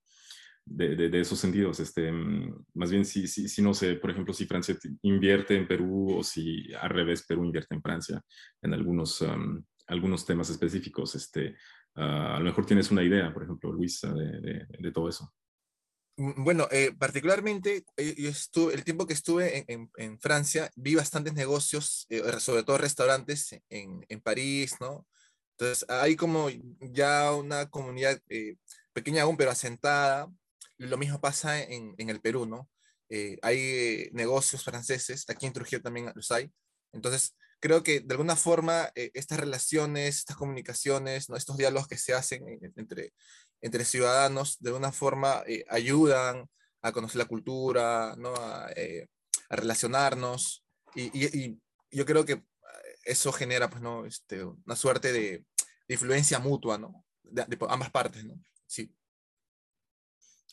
de, 0.66 0.96
de, 0.96 1.20
esos 1.20 1.40
sentidos. 1.40 1.80
Este, 1.80 2.12
más 2.74 2.90
bien, 2.90 3.06
si, 3.06 3.28
si, 3.28 3.48
si, 3.48 3.62
no 3.62 3.74
sé, 3.74 3.96
por 3.96 4.10
ejemplo, 4.10 4.34
si 4.34 4.46
Francia 4.46 4.76
invierte 5.04 5.56
en 5.56 5.68
Perú 5.68 6.18
o 6.18 6.24
si 6.24 6.74
al 6.74 6.90
revés 6.90 7.26
Perú 7.26 7.46
invierte 7.46 7.76
en 7.76 7.82
Francia 7.82 8.22
en 8.62 8.74
algunos, 8.74 9.24
algunos 9.88 10.26
temas 10.26 10.50
específicos. 10.50 11.16
Este, 11.16 11.56
ah, 11.96 12.36
a 12.36 12.40
lo 12.40 12.46
mejor 12.46 12.66
tienes 12.66 12.92
una 12.92 13.04
idea, 13.04 13.34
por 13.34 13.44
ejemplo, 13.44 13.72
Luisa, 13.72 14.12
de, 14.14 14.66
de, 14.68 14.92
todo 14.92 15.08
eso. 15.08 15.32
Mm, 16.18 16.44
bueno, 16.44 16.68
eh, 16.72 16.94
particularmente, 16.98 17.86
eh, 17.98 18.16
estuve, 18.18 18.74
el 18.74 18.84
tiempo 18.84 19.06
que 19.06 19.14
estuve 19.14 19.72
en, 19.72 19.92
en, 19.98 20.20
Francia, 20.20 20.72
vi 20.76 20.96
bastantes 20.96 21.34
negocios, 21.34 22.08
eh, 22.10 22.22
sobre 22.40 22.64
todo 22.64 22.80
restaurantes 22.80 23.54
en, 23.70 24.04
en, 24.10 24.22
París, 24.22 24.76
¿no? 24.80 25.06
Entonces, 25.58 25.86
hay 25.90 26.16
como 26.16 26.50
ya 26.82 27.32
una 27.34 27.70
comunidad 27.70 28.20
pequeña 28.92 29.24
aún, 29.24 29.38
pero 29.38 29.52
asentada, 29.52 30.30
lo 30.78 30.98
mismo 30.98 31.20
pasa 31.22 31.62
en, 31.62 31.96
en 31.98 32.10
el 32.10 32.22
Perú, 32.22 32.46
¿no? 32.46 32.70
Eh, 33.10 33.38
hay 33.42 33.60
eh, 33.60 34.10
negocios 34.14 34.64
franceses, 34.64 35.26
aquí 35.30 35.46
en 35.46 35.54
Trujillo 35.54 35.82
también 35.82 36.12
los 36.16 36.32
hay. 36.32 36.52
Entonces, 36.92 37.36
creo 37.60 37.84
que 37.84 38.00
de 38.00 38.14
alguna 38.14 38.36
forma 38.36 38.92
eh, 38.96 39.12
estas 39.14 39.40
relaciones, 39.40 40.18
estas 40.18 40.38
comunicaciones, 40.38 41.30
¿no? 41.30 41.36
estos 41.36 41.58
diálogos 41.58 41.88
que 41.88 41.98
se 41.98 42.14
hacen 42.14 42.44
entre, 42.76 43.14
entre 43.62 43.86
ciudadanos, 43.86 44.58
de 44.60 44.70
alguna 44.70 44.92
forma 44.92 45.44
ayudan 45.70 46.48
a 46.82 46.92
conocer 46.92 47.18
la 47.18 47.26
cultura, 47.26 48.16
¿no? 48.18 48.34
a, 48.36 48.72
eh, 48.76 49.08
relacionarnos. 49.50 50.64
Y, 50.96 51.60
yo 51.92 52.06
creo 52.06 52.26
que 52.26 52.44
eso 53.04 53.32
genera 53.32 53.70
pues, 53.70 53.82
¿no? 53.82 54.06
este, 54.06 54.44
una 54.44 54.76
suerte 54.76 55.14
de, 55.14 55.46
influencia 55.88 56.40
mutua 56.40 56.78
¿no? 56.78 57.06
de, 57.24 57.46
ambas 57.70 57.92
partes. 57.92 58.26
¿no? 58.26 58.36
Sí. 58.66 58.94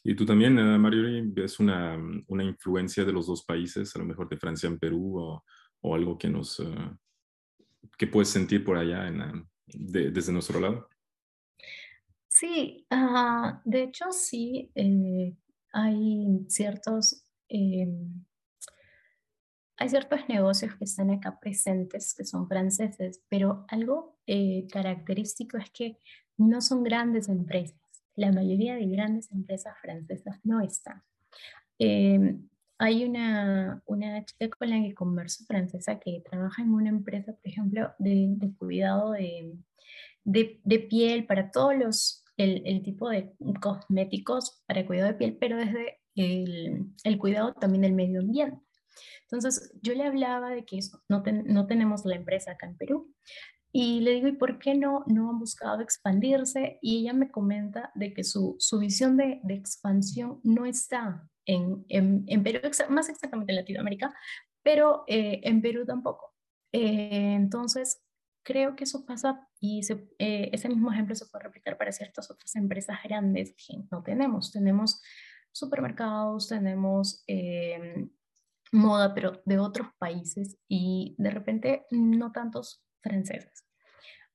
Y 0.05 0.15
tú 0.15 0.27
también, 0.27 0.59
uh, 0.59 0.79
Mario, 0.79 1.23
ves 1.27 1.61
una, 1.61 1.97
una, 2.27 2.45
influencia 2.45 3.05
de 3.05 3.13
los 3.13 3.27
dos 3.27 3.45
países, 3.45 3.95
a 3.95 3.99
lo 4.01 4.05
mejor 4.05 4.29
de 4.29 4.37
Francia 4.37 4.67
en 4.69 4.79
Perú 4.79 5.19
o, 5.19 5.45
o 5.81 5.95
algo 5.95 6.19
que 6.19 6.29
nos 6.29 6.59
uh, 6.59 6.97
que 7.97 8.07
puedes 8.07 8.29
sentir 8.29 8.65
por 8.65 8.77
allá 8.77 9.07
en, 9.09 9.49
desde 9.67 10.33
nuestro 10.33 10.61
lado. 10.61 10.89
Sí, 12.29 12.87
uh, 12.91 13.59
de 13.65 13.85
hecho 13.85 14.07
sí, 14.11 14.71
eh, 14.75 15.37
hay 15.73 16.47
ciertos 16.49 17.25
eh, 17.49 17.87
hay 19.77 19.89
ciertos 19.89 20.21
negocios 20.29 20.75
que 20.77 20.85
están 20.85 21.11
acá 21.11 21.39
presentes 21.41 22.15
que 22.15 22.25
son 22.25 22.49
franceses, 22.49 23.21
pero 23.29 23.65
algo 23.69 24.19
eh, 24.27 24.67
característico 24.71 25.59
es 25.59 25.71
que 25.71 25.99
no 26.37 26.61
son 26.61 26.83
grandes 26.83 27.29
empresas 27.29 27.82
la 28.17 28.33
mayoría 28.33 28.75
de 28.77 28.87
grandes 28.87 29.31
empresas 29.33 29.75
francesas 29.81 30.39
no 30.45 30.61
están. 30.61 31.03
Em, 31.79 32.49
hay 32.79 33.05
una, 33.05 33.83
una, 33.87 34.25
chica 34.25 34.49
con 34.51 34.71
la 34.71 34.81
que 34.83 34.95
converso 34.95 35.45
francesa 35.45 36.01
que 36.01 36.23
trabaja 36.29 36.63
en 36.63 36.73
una 36.73 36.89
empresa, 36.89 37.33
por 37.33 37.47
ejemplo, 37.47 37.93
de, 37.99 38.53
cuidado 38.59 39.13
de, 39.13 39.57
de, 40.25 40.79
piel 40.81 41.27
para 41.27 41.51
todos 41.51 41.77
los, 41.77 42.25
el, 42.37 42.83
tipo 42.83 43.09
de 43.09 43.33
cosméticos 43.61 44.63
para 44.67 44.87
cuidado 44.87 45.09
de 45.13 45.19
piel, 45.19 45.37
pero 45.41 45.57
desde 45.57 46.01
el, 46.17 46.87
el 47.05 47.19
cuidado 47.19 47.55
también 47.55 47.83
del 47.83 47.93
medio 47.93 48.21
ambiente. 48.21 48.61
Entonces, 49.23 49.73
yo 49.81 49.95
le 49.95 50.05
hablaba 50.05 50.51
de 50.51 50.65
que 50.65 50.79
eso, 50.79 51.03
no, 51.09 51.23
no 51.25 51.67
tenemos 51.67 52.05
la 52.05 52.17
empresa 52.17 52.53
acá 52.53 52.67
en 52.67 52.77
Perú, 52.77 53.15
y 53.75 54.01
le 54.01 54.13
digo, 54.13 54.29
¿y 54.29 54.33
por 54.33 54.59
qué 54.59 54.75
no, 54.75 55.03
no 55.07 55.31
han 55.31 55.39
buscado 55.39 55.81
expandirse? 55.81 56.79
Y 56.83 57.01
ella 57.01 57.15
me 57.15 57.31
comenta 57.31 57.91
de 57.95 58.13
que 58.13 58.23
su, 58.23 58.57
su 58.59 58.79
visión 58.79 59.17
de, 59.17 59.41
de, 59.45 59.55
expansión 59.55 60.41
no 60.45 60.67
está 60.67 61.27
en, 61.47 61.85
en, 61.89 62.25
en, 62.27 62.43
Perú, 62.43 62.61
más 62.91 63.09
exactamente 63.09 63.53
en 63.53 63.57
Latinoamérica, 63.57 64.15
pero 64.63 65.05
eh, 65.07 65.41
en 65.45 65.63
Perú 65.63 65.87
tampoco. 65.87 66.35
Eh, 66.71 67.33
entonces, 67.35 68.03
creo 68.45 68.77
que 68.77 68.85
eso 68.85 69.07
pasa 69.07 69.49
y 69.59 69.81
eh, 70.19 70.51
ese 70.53 70.69
mismo 70.69 70.93
ejemplo 70.93 71.15
se 71.15 71.27
puede 71.27 71.45
replicar 71.45 71.79
para 71.79 71.93
ciertas 71.93 72.31
otras 72.31 72.55
empresas 72.57 72.99
grandes 73.03 73.55
que 73.55 73.79
no 73.91 74.03
tenemos. 74.03 74.53
Tenemos 74.53 75.01
supermercados, 75.51 76.49
tenemos 76.49 77.25
moda, 78.71 79.15
pero 79.15 79.43
de 79.47 79.59
otros 79.59 79.89
países 79.99 80.59
y 80.69 81.15
de 81.19 81.31
repente 81.31 81.87
no 81.91 82.33
tantos 82.33 82.83
franceses. 83.03 83.65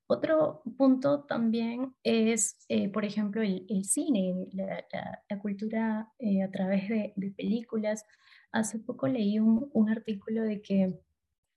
Otro 0.09 0.61
punto 0.77 1.25
también 1.25 1.93
es, 2.01 2.57
eh, 2.69 2.89
por 2.89 3.03
ejemplo, 3.03 3.41
el, 3.41 3.83
cine, 3.83 4.47
la, 4.53 5.39
cultura 5.41 6.13
eh, 6.17 6.43
a 6.43 6.49
través 6.49 6.87
de, 6.87 7.13
películas. 7.35 8.05
Hace 8.53 8.79
poco 8.79 9.07
leí 9.07 9.37
un, 9.39 9.89
artículo 9.89 10.43
de 10.43 10.61
que 10.61 10.97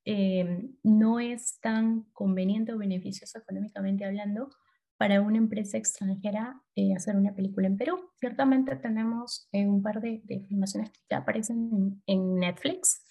eh, 0.05 0.69
no 0.83 1.21
es 1.21 1.61
tan 1.61 2.02
conveniente 2.12 2.73
o 2.73 2.79
beneficioso 2.79 3.38
económicamente 3.38 4.05
hablando 4.05 4.50
para 4.97 5.21
una 5.21 5.38
empresa 5.38 5.79
extranjera 5.79 6.61
hacer 6.97 7.17
una 7.17 7.35
película 7.35 7.69
en 7.69 7.79
Perú. 7.79 8.11
Ciertamente 8.19 8.75
tenemos 8.76 9.49
un 9.52 9.81
par 9.81 10.00
de, 10.00 10.23
de, 10.25 10.40
filmaciones 10.40 10.90
que 10.90 11.00
ya 11.09 11.19
aparecen 11.19 12.02
en 12.07 12.35
Netflix, 12.35 13.05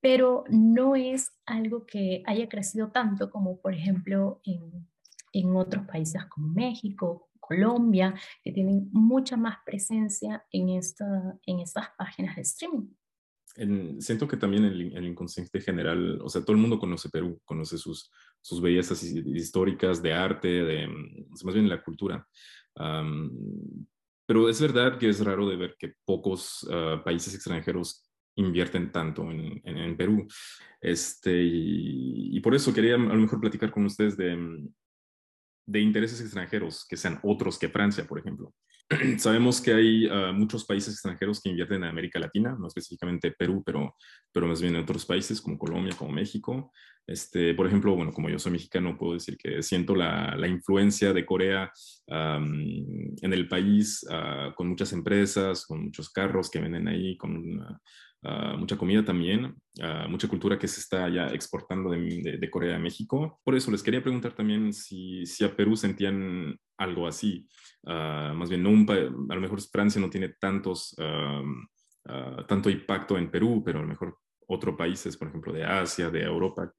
pero 0.00 0.44
no 0.48 0.96
es 0.96 1.30
algo 1.46 1.86
que 1.86 2.22
haya 2.26 2.48
crecido 2.48 2.90
tanto 2.90 3.30
como, 3.30 3.60
por 3.60 3.74
ejemplo, 3.74 4.40
en, 4.44 4.88
en 5.32 5.56
otros 5.56 5.86
países 5.86 6.24
como 6.26 6.48
México, 6.48 7.28
Colombia, 7.40 8.14
que 8.42 8.52
tienen 8.52 8.88
mucha 8.92 9.36
más 9.36 9.58
presencia 9.64 10.44
en, 10.50 10.70
esta, 10.70 11.38
en 11.46 11.60
estas 11.60 11.88
páginas 11.96 12.36
de 12.36 12.42
streaming. 12.42 14.00
siento 14.00 14.26
que 14.26 14.36
también 14.36 14.64
el, 14.64 14.96
el, 14.96 15.06
inconsciente 15.06 15.60
general, 15.60 16.20
o 16.22 16.28
sea, 16.28 16.42
todo 16.42 16.52
el 16.52 16.60
mundo 16.60 16.78
conoce 16.78 17.08
Perú, 17.08 17.40
conoce 17.44 17.78
sus, 17.78 18.10
sus 18.40 18.60
bellezas 18.60 19.02
históricas 19.02 20.02
de 20.02 20.12
arte, 20.12 20.48
de, 20.48 20.88
más 21.44 21.54
bien 21.54 21.68
la 21.68 21.82
cultura. 21.82 22.26
pero 24.26 24.48
es 24.48 24.60
verdad 24.60 24.98
que 24.98 25.08
es 25.08 25.24
raro 25.24 25.48
de 25.48 25.56
ver 25.56 25.76
que 25.78 25.94
pocos 26.04 26.66
ah, 26.70 27.00
países 27.04 27.34
extranjeros 27.34 28.05
invierten 28.36 28.92
tanto 28.92 29.30
en, 29.30 29.60
en, 29.64 29.96
Perú. 29.96 30.26
Este, 30.80 31.42
y, 31.42 32.38
por 32.40 32.54
eso 32.54 32.72
quería 32.72 32.94
a 32.94 32.98
lo 32.98 33.14
mejor 33.14 33.40
platicar 33.40 33.70
con 33.70 33.84
ustedes 33.84 34.16
de, 34.16 34.36
de 35.66 35.80
intereses 35.80 36.20
extranjeros 36.20 36.86
que 36.88 36.96
sean 36.96 37.18
otros 37.22 37.58
que 37.58 37.68
Francia, 37.68 38.06
por 38.06 38.18
ejemplo. 38.18 38.54
Sabemos 39.18 39.60
que 39.60 39.74
hay 39.74 40.08
ah, 40.08 40.32
muchos 40.32 40.64
países 40.64 40.94
extranjeros 40.94 41.40
que 41.40 41.48
invierten 41.48 41.82
en 41.82 41.88
América 41.88 42.20
Latina, 42.20 42.56
no 42.58 42.68
específicamente 42.68 43.32
Perú, 43.32 43.62
pero, 43.64 43.96
pero 44.32 44.46
más 44.46 44.60
bien 44.60 44.76
en 44.76 44.82
otros 44.82 45.04
países 45.04 45.40
como 45.40 45.58
Colombia, 45.58 45.94
como 45.96 46.12
México. 46.12 46.72
Este, 47.04 47.54
por 47.54 47.66
ejemplo, 47.66 47.94
bueno, 47.94 48.12
como 48.12 48.28
yo 48.28 48.38
soy 48.38 48.52
mexicano, 48.52 48.96
puedo 48.96 49.14
decir 49.14 49.36
que 49.36 49.62
siento 49.62 49.94
la, 49.94 50.36
la 50.36 50.48
influencia 50.48 51.12
de 51.12 51.24
Corea 51.24 51.70
en 52.08 53.32
el 53.32 53.48
país 53.48 54.04
ah, 54.10 54.52
con 54.56 54.68
muchas 54.68 54.92
empresas, 54.92 55.66
con 55.66 55.84
muchos 55.84 56.10
carros 56.10 56.50
que 56.50 56.60
venden 56.60 56.88
ahí, 56.88 57.16
con 57.16 57.36
una, 57.36 57.80
Ah, 58.28 58.56
mucha 58.58 58.76
comida 58.76 59.04
también, 59.04 59.54
uh, 59.78 60.08
mucha 60.08 60.26
cultura 60.26 60.58
que 60.58 60.66
se 60.66 60.80
está 60.80 61.08
ya 61.08 61.28
exportando 61.28 61.90
de, 61.90 62.38
de, 62.40 62.50
Corea 62.50 62.74
a 62.74 62.78
México. 62.80 63.40
Por 63.44 63.54
eso 63.54 63.70
les 63.70 63.84
quería 63.84 64.02
preguntar 64.02 64.32
también 64.32 64.72
si, 64.72 65.24
si 65.26 65.44
a 65.44 65.54
Perú 65.54 65.76
sentían 65.76 66.58
algo 66.76 67.06
así. 67.06 67.46
Uh, 67.84 68.34
más 68.34 68.48
bien, 68.48 68.64
no 68.64 68.70
un 68.70 68.84
a 68.90 69.34
lo 69.36 69.40
mejor 69.40 69.60
Francia 69.70 70.00
no 70.00 70.10
tiene 70.10 70.30
tantos, 70.40 70.96
tanto 72.48 72.68
impacto 72.68 73.16
en 73.16 73.30
Perú, 73.30 73.62
pero 73.64 73.78
a 73.78 73.82
lo 73.82 73.88
mejor 73.88 74.18
otros 74.48 74.74
países, 74.74 75.16
por 75.16 75.28
ejemplo, 75.28 75.52
de 75.52 75.64
Asia, 75.64 76.10
de 76.10 76.22
Europa. 76.22 76.72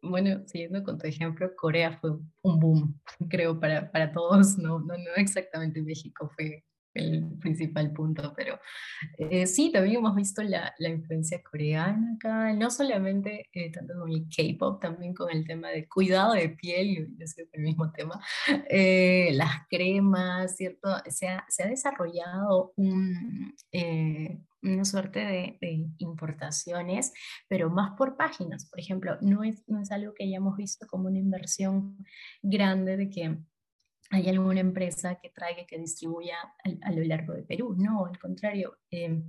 Bueno, 0.00 0.42
siguiendo 0.46 0.82
con 0.84 0.96
tu 0.96 1.06
ejemplo, 1.06 1.54
Corea 1.54 1.98
fue 2.00 2.12
un 2.12 2.60
boom, 2.60 2.98
creo, 3.28 3.60
para, 3.60 3.92
para 3.92 4.10
todos, 4.10 4.56
no, 4.56 4.78
no, 4.78 4.96
no 4.96 5.14
exactamente 5.16 5.82
México, 5.82 6.30
fue 6.34 6.64
el 6.94 7.38
principal 7.40 7.92
punto, 7.92 8.32
pero 8.36 8.58
eh, 9.18 9.46
sí, 9.46 9.70
también 9.72 9.96
hemos 9.96 10.14
visto 10.14 10.42
la, 10.42 10.74
la, 10.78 10.88
influencia 10.88 11.42
coreana 11.42 12.14
acá, 12.14 12.52
no 12.52 12.70
solamente 12.70 13.48
eh, 13.52 13.70
tanto 13.72 13.94
con 13.98 14.10
el 14.10 14.26
K-pop, 14.28 14.80
también 14.80 15.14
con 15.14 15.30
el 15.30 15.44
tema 15.44 15.68
de 15.70 15.88
cuidado 15.88 16.34
de 16.34 16.50
piel, 16.50 17.14
yo 17.18 17.26
sé 17.26 17.48
el 17.52 17.62
mismo 17.62 17.90
tema, 17.92 18.20
eh, 18.70 19.30
las 19.34 19.66
cremas, 19.68 20.56
¿cierto? 20.56 20.88
Se 21.08 21.28
ha, 21.28 21.44
se 21.48 21.64
ha 21.64 21.68
desarrollado 21.68 22.72
un, 22.76 23.54
una 24.62 24.84
suerte 24.84 25.20
de, 25.20 25.58
de, 25.60 25.86
importaciones, 25.98 27.12
pero 27.48 27.70
más 27.70 27.96
por 27.96 28.16
páginas, 28.16 28.66
por 28.66 28.78
ejemplo, 28.78 29.18
no 29.20 29.42
es, 29.42 29.62
no 29.66 29.80
es 29.80 29.90
algo 29.90 30.14
que 30.14 30.24
hayamos 30.24 30.56
visto 30.56 30.86
como 30.86 31.08
una 31.08 31.18
inversión 31.18 31.98
grande 32.42 32.96
de 32.96 33.10
que 33.10 33.36
hay 34.10 34.28
alguna 34.28 34.60
empresa 34.60 35.16
que 35.16 35.30
traiga, 35.30 35.66
que 35.66 35.78
distribuya 35.78 36.36
a, 36.82 36.92
lo 36.92 37.02
largo 37.04 37.34
de 37.34 37.42
Perú. 37.42 37.74
No, 37.76 38.06
al 38.06 38.18
contrario, 38.18 38.78
eh, 38.90 39.22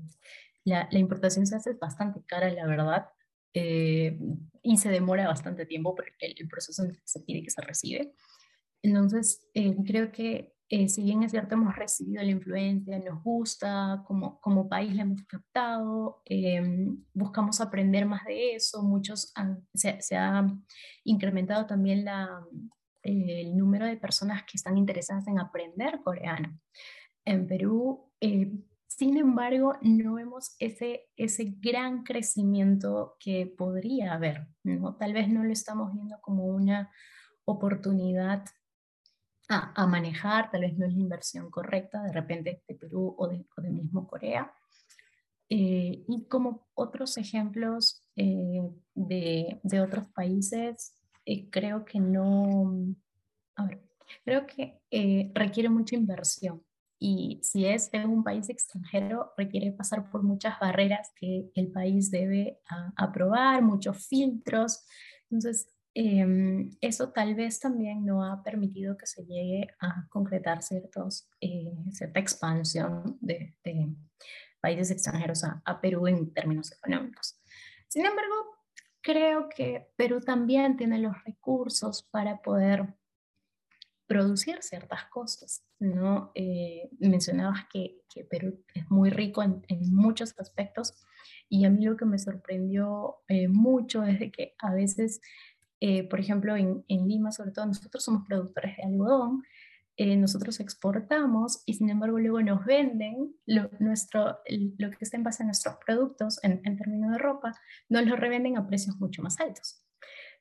la, 0.63 0.87
la, 0.91 0.99
importación 0.99 1.45
se 1.45 1.55
hace 1.55 1.73
bastante 1.73 2.23
cara, 2.25 2.51
la 2.51 2.65
verdad, 2.65 3.07
eh, 3.53 4.19
y 4.61 4.77
se 4.77 4.89
demora 4.89 5.27
bastante 5.27 5.65
tiempo 5.65 5.95
porque 5.95 6.13
el, 6.19 6.47
proceso 6.47 6.83
se 7.03 7.19
pide 7.21 7.43
que 7.43 7.49
se 7.49 7.61
recibe. 7.61 8.13
Entonces, 8.81 9.47
eh, 9.53 9.75
creo 9.85 10.11
que 10.11 10.53
si 10.87 11.03
bien 11.03 11.21
es 11.21 11.31
cierto, 11.31 11.53
hemos 11.53 11.75
recibido 11.75 12.23
la 12.23 12.29
influencia, 12.29 12.97
nos 12.99 13.23
gusta, 13.23 14.03
como, 14.07 14.41
como 14.41 14.67
país 14.67 14.95
la 14.95 15.03
hemos 15.03 15.23
captado, 15.25 16.23
buscamos 17.13 17.61
aprender 17.61 18.07
más 18.07 18.25
de 18.25 18.55
eso, 18.55 18.81
muchos 18.81 19.31
se, 19.75 20.01
se 20.01 20.15
ha 20.17 20.47
incrementado 21.03 21.67
también 21.67 22.03
la, 22.03 22.43
el 23.05 23.55
número 23.55 23.85
de 23.85 23.97
personas 23.97 24.43
que 24.43 24.57
están 24.57 24.77
interesadas 24.77 25.27
en 25.27 25.39
aprender 25.39 26.01
coreano. 26.03 26.59
En 27.23 27.47
Perú, 27.47 28.11
eh, 28.19 28.51
sin 28.87 29.17
embargo, 29.17 29.73
no 29.81 30.15
vemos 30.15 30.55
ese, 30.59 31.09
ese 31.15 31.55
gran 31.59 32.03
crecimiento 32.03 33.15
que 33.19 33.45
podría 33.45 34.13
haber. 34.13 34.47
¿no? 34.63 34.95
Tal 34.95 35.13
vez 35.13 35.27
no 35.27 35.43
lo 35.43 35.51
estamos 35.51 35.93
viendo 35.93 36.17
como 36.21 36.45
una 36.45 36.91
oportunidad 37.45 38.45
a, 39.49 39.83
a, 39.83 39.85
manejar, 39.85 40.49
tal 40.49 40.61
vez 40.61 40.77
no 40.77 40.87
es 40.87 40.93
la 40.93 41.01
inversión 41.01 41.51
correcta 41.51 42.01
de 42.01 42.11
repente 42.11 42.63
de 42.67 42.75
Perú 42.75 43.15
o 43.17 43.27
de, 43.27 43.45
de 43.57 43.69
mismo 43.69 44.07
Corea. 44.07 44.51
Eh, 45.49 46.03
y 46.07 46.27
como 46.27 46.67
otros 46.73 47.17
ejemplos 47.17 48.03
eh, 48.15 48.61
de, 48.95 49.59
de, 49.61 49.81
otros 49.81 50.05
países, 50.15 50.94
eh, 51.25 51.49
creo 51.49 51.85
que 51.85 51.99
no, 51.99 52.95
a 53.55 53.65
ver, 53.65 53.81
creo 54.23 54.45
que 54.45 54.79
eh, 54.91 55.31
requiere 55.33 55.69
mucha 55.69 55.95
inversión 55.95 56.63
y 56.99 57.39
si 57.43 57.65
es 57.65 57.89
en 57.93 58.09
un 58.09 58.23
país 58.23 58.49
extranjero 58.49 59.33
requiere 59.37 59.71
pasar 59.71 60.09
por 60.09 60.23
muchas 60.23 60.59
barreras 60.59 61.11
que 61.15 61.51
el 61.53 61.71
país 61.71 62.09
debe 62.09 62.59
aprobar, 62.95 63.61
muchos 63.61 64.07
filtros. 64.07 64.85
Entonces, 65.29 65.67
em, 65.93 66.71
eso 66.81 67.11
tal 67.11 67.35
vez 67.35 67.59
también 67.59 68.05
no 68.05 68.23
ha 68.23 68.41
permitido 68.43 68.97
que 68.97 69.05
se 69.05 69.25
llegue 69.25 69.67
a 69.81 70.07
concretar 70.09 70.61
ciertos, 70.63 71.29
eh, 71.41 71.71
cierta 71.91 72.19
expansión 72.19 73.17
de, 73.21 73.55
países 74.61 74.89
extranjeros 74.89 75.43
a, 75.43 75.61
a 75.63 75.79
Perú 75.79 76.07
en 76.07 76.33
términos 76.33 76.71
económicos. 76.71 77.39
Sin 77.87 78.03
embargo, 78.03 78.54
creo 79.05 79.49
que 79.49 79.87
Perú 79.95 80.19
también 80.19 80.77
tiene 80.77 80.97
los 80.97 81.13
recursos 81.23 82.01
para 82.09 82.41
poder 82.41 82.95
producir 84.07 84.63
ciertas 84.63 85.05
cosas, 85.05 85.63
¿no? 85.79 86.31
Eh, 86.33 86.89
mencionabas 86.97 87.67
que, 87.71 88.01
que, 88.11 88.23
Perú 88.23 88.63
es 88.73 88.89
muy 88.89 89.11
rico 89.11 89.43
en, 89.43 89.63
muchos 89.91 90.33
aspectos 90.39 90.95
y 91.47 91.65
a 91.65 91.69
mí 91.69 91.85
lo 91.85 91.95
que 91.97 92.05
me 92.05 92.17
sorprendió 92.17 93.17
eh, 93.27 93.47
mucho 93.47 94.03
es 94.03 94.19
de 94.19 94.31
que 94.31 94.55
a 94.57 94.73
veces, 94.73 95.21
eh, 95.81 96.09
por 96.09 96.19
ejemplo, 96.19 96.55
en, 96.55 96.83
Lima, 96.87 97.31
sobre 97.31 97.51
todo 97.51 97.67
nosotros 97.67 98.03
somos 98.03 98.27
productores 98.27 98.75
de 98.77 98.83
algodón, 98.83 99.43
nosotros 99.97 100.59
exportamos 100.59 101.63
y 101.65 101.75
sin 101.75 101.89
embargo 101.89 102.19
luego 102.19 102.41
nos 102.41 102.65
venden 102.65 103.33
lo, 103.45 103.69
nuestro, 103.79 104.39
lo 104.77 104.89
que 104.89 104.97
está 104.99 105.17
en 105.17 105.23
base 105.23 105.43
a 105.43 105.45
nuestros 105.45 105.75
productos 105.85 106.43
en, 106.43 106.61
en 106.65 106.77
términos 106.77 107.11
de 107.11 107.17
ropa, 107.17 107.53
nos 107.89 108.05
lo 108.05 108.15
revenden 108.15 108.57
a 108.57 108.67
precios 108.67 108.97
mucho 108.97 109.21
más 109.21 109.39
altos. 109.39 109.85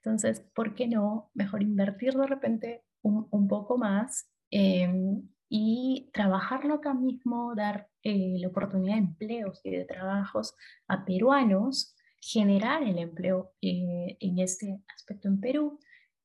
Entonces, 0.04 0.40
¿por 0.54 0.74
qué 0.74 0.86
no 0.86 1.30
mejor 1.34 1.62
invertir 1.62 2.14
de 2.14 2.26
repente 2.26 2.84
un, 3.02 3.48
poco 3.48 3.78
más 3.78 4.30
em, 4.50 5.28
y 5.48 6.10
trabajarlo 6.12 6.74
acá 6.74 6.94
mismo, 6.94 7.54
dar 7.54 7.88
eh, 8.02 8.36
la 8.38 8.48
oportunidad 8.48 8.94
de 8.94 9.00
empleos 9.00 9.60
y 9.64 9.70
de 9.70 9.84
trabajos 9.84 10.54
a 10.88 11.04
peruanos, 11.04 11.94
generar 12.20 12.82
el 12.82 12.98
empleo 12.98 13.52
eh, 13.60 14.16
en 14.20 14.38
este 14.38 14.82
aspecto 14.94 15.28
en 15.28 15.40
Perú 15.40 15.78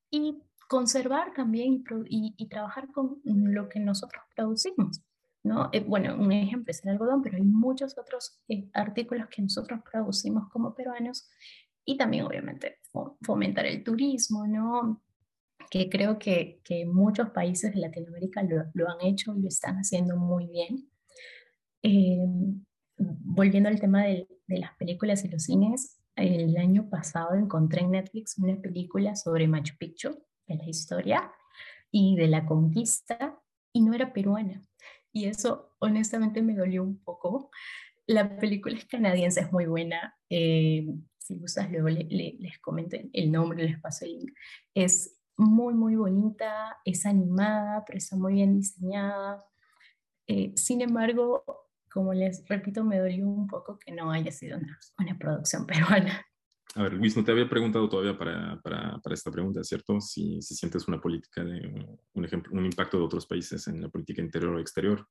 y 0.09 0.41
conservar 0.69 1.33
también 1.33 1.83
y, 2.07 2.35
y, 2.37 2.47
trabajar 2.47 2.91
con 2.91 3.19
lo 3.23 3.67
que 3.67 3.79
nosotros 3.79 4.23
producimos. 4.35 5.01
¿no? 5.43 5.69
Eh, 5.73 5.79
bueno, 5.79 6.15
un 6.15 6.31
ejemplo 6.31 6.69
es 6.69 6.85
el 6.85 6.91
algodón, 6.91 7.23
pero 7.23 7.37
hay 7.37 7.43
muchos 7.43 7.97
otros 7.97 8.39
artículos 8.73 9.27
que 9.29 9.41
nosotros 9.41 9.79
producimos 9.91 10.47
como 10.51 10.75
peruanos 10.75 11.27
y 11.83 11.97
también 11.97 12.23
obviamente 12.23 12.77
fomentar 13.23 13.65
el 13.65 13.83
turismo, 13.83 14.45
¿no? 14.45 15.01
que 15.71 15.89
creo 15.89 16.19
que, 16.19 16.61
que 16.63 16.85
muchos 16.85 17.31
países 17.31 17.73
de 17.73 17.79
Latinoamérica 17.79 18.43
lo, 18.43 18.65
lo, 18.75 18.89
han 18.89 19.01
hecho 19.01 19.35
y 19.35 19.41
lo 19.41 19.47
están 19.47 19.77
haciendo 19.77 20.17
muy 20.17 20.45
bien. 20.47 20.87
Eh, 21.81 22.27
volviendo 22.97 23.69
al 23.69 23.79
tema 23.79 24.03
de, 24.03 24.27
de, 24.45 24.59
las 24.59 24.75
películas 24.75 25.25
y 25.25 25.29
los 25.29 25.43
cines, 25.43 25.99
el 26.15 26.57
año 26.57 26.89
pasado 26.89 27.33
encontré 27.33 27.81
en 27.81 27.91
Netflix 27.91 28.37
una 28.37 28.55
película 28.61 29.15
sobre 29.15 29.47
Machu 29.47 29.75
Picchu, 29.79 30.21
de 30.49 30.55
la 30.55 30.69
historia 30.69 31.31
y 31.91 32.15
de 32.15 32.27
la 32.27 32.45
conquista, 32.45 33.39
y 33.71 33.81
no 33.81 33.93
era 33.93 34.13
peruana. 34.13 34.61
Y 35.11 35.25
eso 35.25 35.75
honestamente 35.79 36.41
me 36.41 36.55
dolió 36.55 36.83
un 36.83 36.97
poco. 36.97 37.49
La 38.05 38.37
película 38.37 38.75
es 38.75 38.85
canadiense, 38.85 39.41
es 39.41 39.51
muy 39.51 39.65
buena. 39.65 40.15
Eh, 40.29 40.87
si 41.17 41.37
gustas, 41.37 41.71
luego 41.71 41.89
le, 41.89 42.03
le, 42.05 42.35
les 42.39 42.59
comento 42.59 42.97
el 43.13 43.31
nombre, 43.31 43.63
les 43.63 43.79
paso 43.79 44.05
el 44.05 44.13
link. 44.19 44.31
Es 44.73 45.19
muy, 45.37 45.73
muy 45.73 45.95
bonita, 45.95 46.77
es 46.83 47.05
animada, 47.05 47.85
pero 47.85 47.97
está 47.97 48.15
muy 48.15 48.33
bien 48.33 48.57
diseñada. 48.57 49.45
Eh, 50.27 50.53
sin 50.55 50.81
embargo, 50.81 51.43
como 51.91 52.13
les 52.13 52.47
repito, 52.47 52.83
me 52.83 52.99
dolió 52.99 53.27
un 53.27 53.47
poco 53.47 53.79
que 53.79 53.91
no 53.91 54.11
haya 54.11 54.31
sido 54.31 54.57
una, 54.57 54.79
una 54.99 55.17
producción 55.17 55.65
peruana. 55.67 56.25
A 56.75 56.83
ver, 56.83 56.93
Luis, 56.93 57.17
no 57.17 57.23
te 57.23 57.31
había 57.31 57.49
preguntado 57.49 57.89
todavía 57.89 58.17
para, 58.17 58.59
para, 58.61 58.99
para 58.99 59.15
esta 59.15 59.31
pregunta, 59.31 59.63
¿cierto? 59.63 59.99
Si, 59.99 60.41
si, 60.41 60.55
sientes 60.55 60.87
una 60.87 61.01
política 61.01 61.43
de 61.43 61.97
un, 62.13 62.25
ejemplo, 62.25 62.53
un 62.53 62.65
impacto 62.65 62.97
de 62.97 63.03
otros 63.03 63.25
países 63.25 63.67
en 63.67 63.81
la 63.81 63.89
política 63.89 64.21
interior 64.21 64.55
o 64.55 64.59
exterior. 64.59 65.07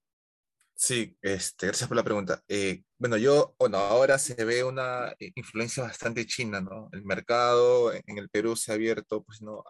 Sí, 0.74 1.16
este, 1.20 1.66
gracias 1.66 1.88
por 1.88 1.96
la 1.96 2.04
pregunta. 2.04 2.40
Eh, 2.46 2.84
bueno, 2.96 3.16
yo, 3.16 3.56
bueno, 3.58 3.78
ahora 3.78 4.16
se 4.18 4.44
ve 4.44 4.62
una 4.62 5.12
influencia 5.34 5.82
bastante 5.82 6.24
china, 6.26 6.60
¿no? 6.60 6.88
El 6.92 7.04
mercado 7.04 7.92
en 7.92 8.18
el 8.18 8.28
Perú 8.28 8.54
se 8.54 8.70
ha 8.70 8.76
abierto, 8.76 9.24
pues, 9.24 9.42
¿no? 9.42 9.64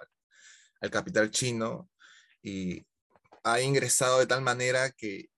al 0.80 0.90
capital 0.90 1.30
chino 1.30 1.90
y 2.42 2.84
ha 3.44 3.60
ingresado 3.60 4.18
de 4.18 4.26
tal 4.26 4.42
manera 4.42 4.90
que 4.90 5.28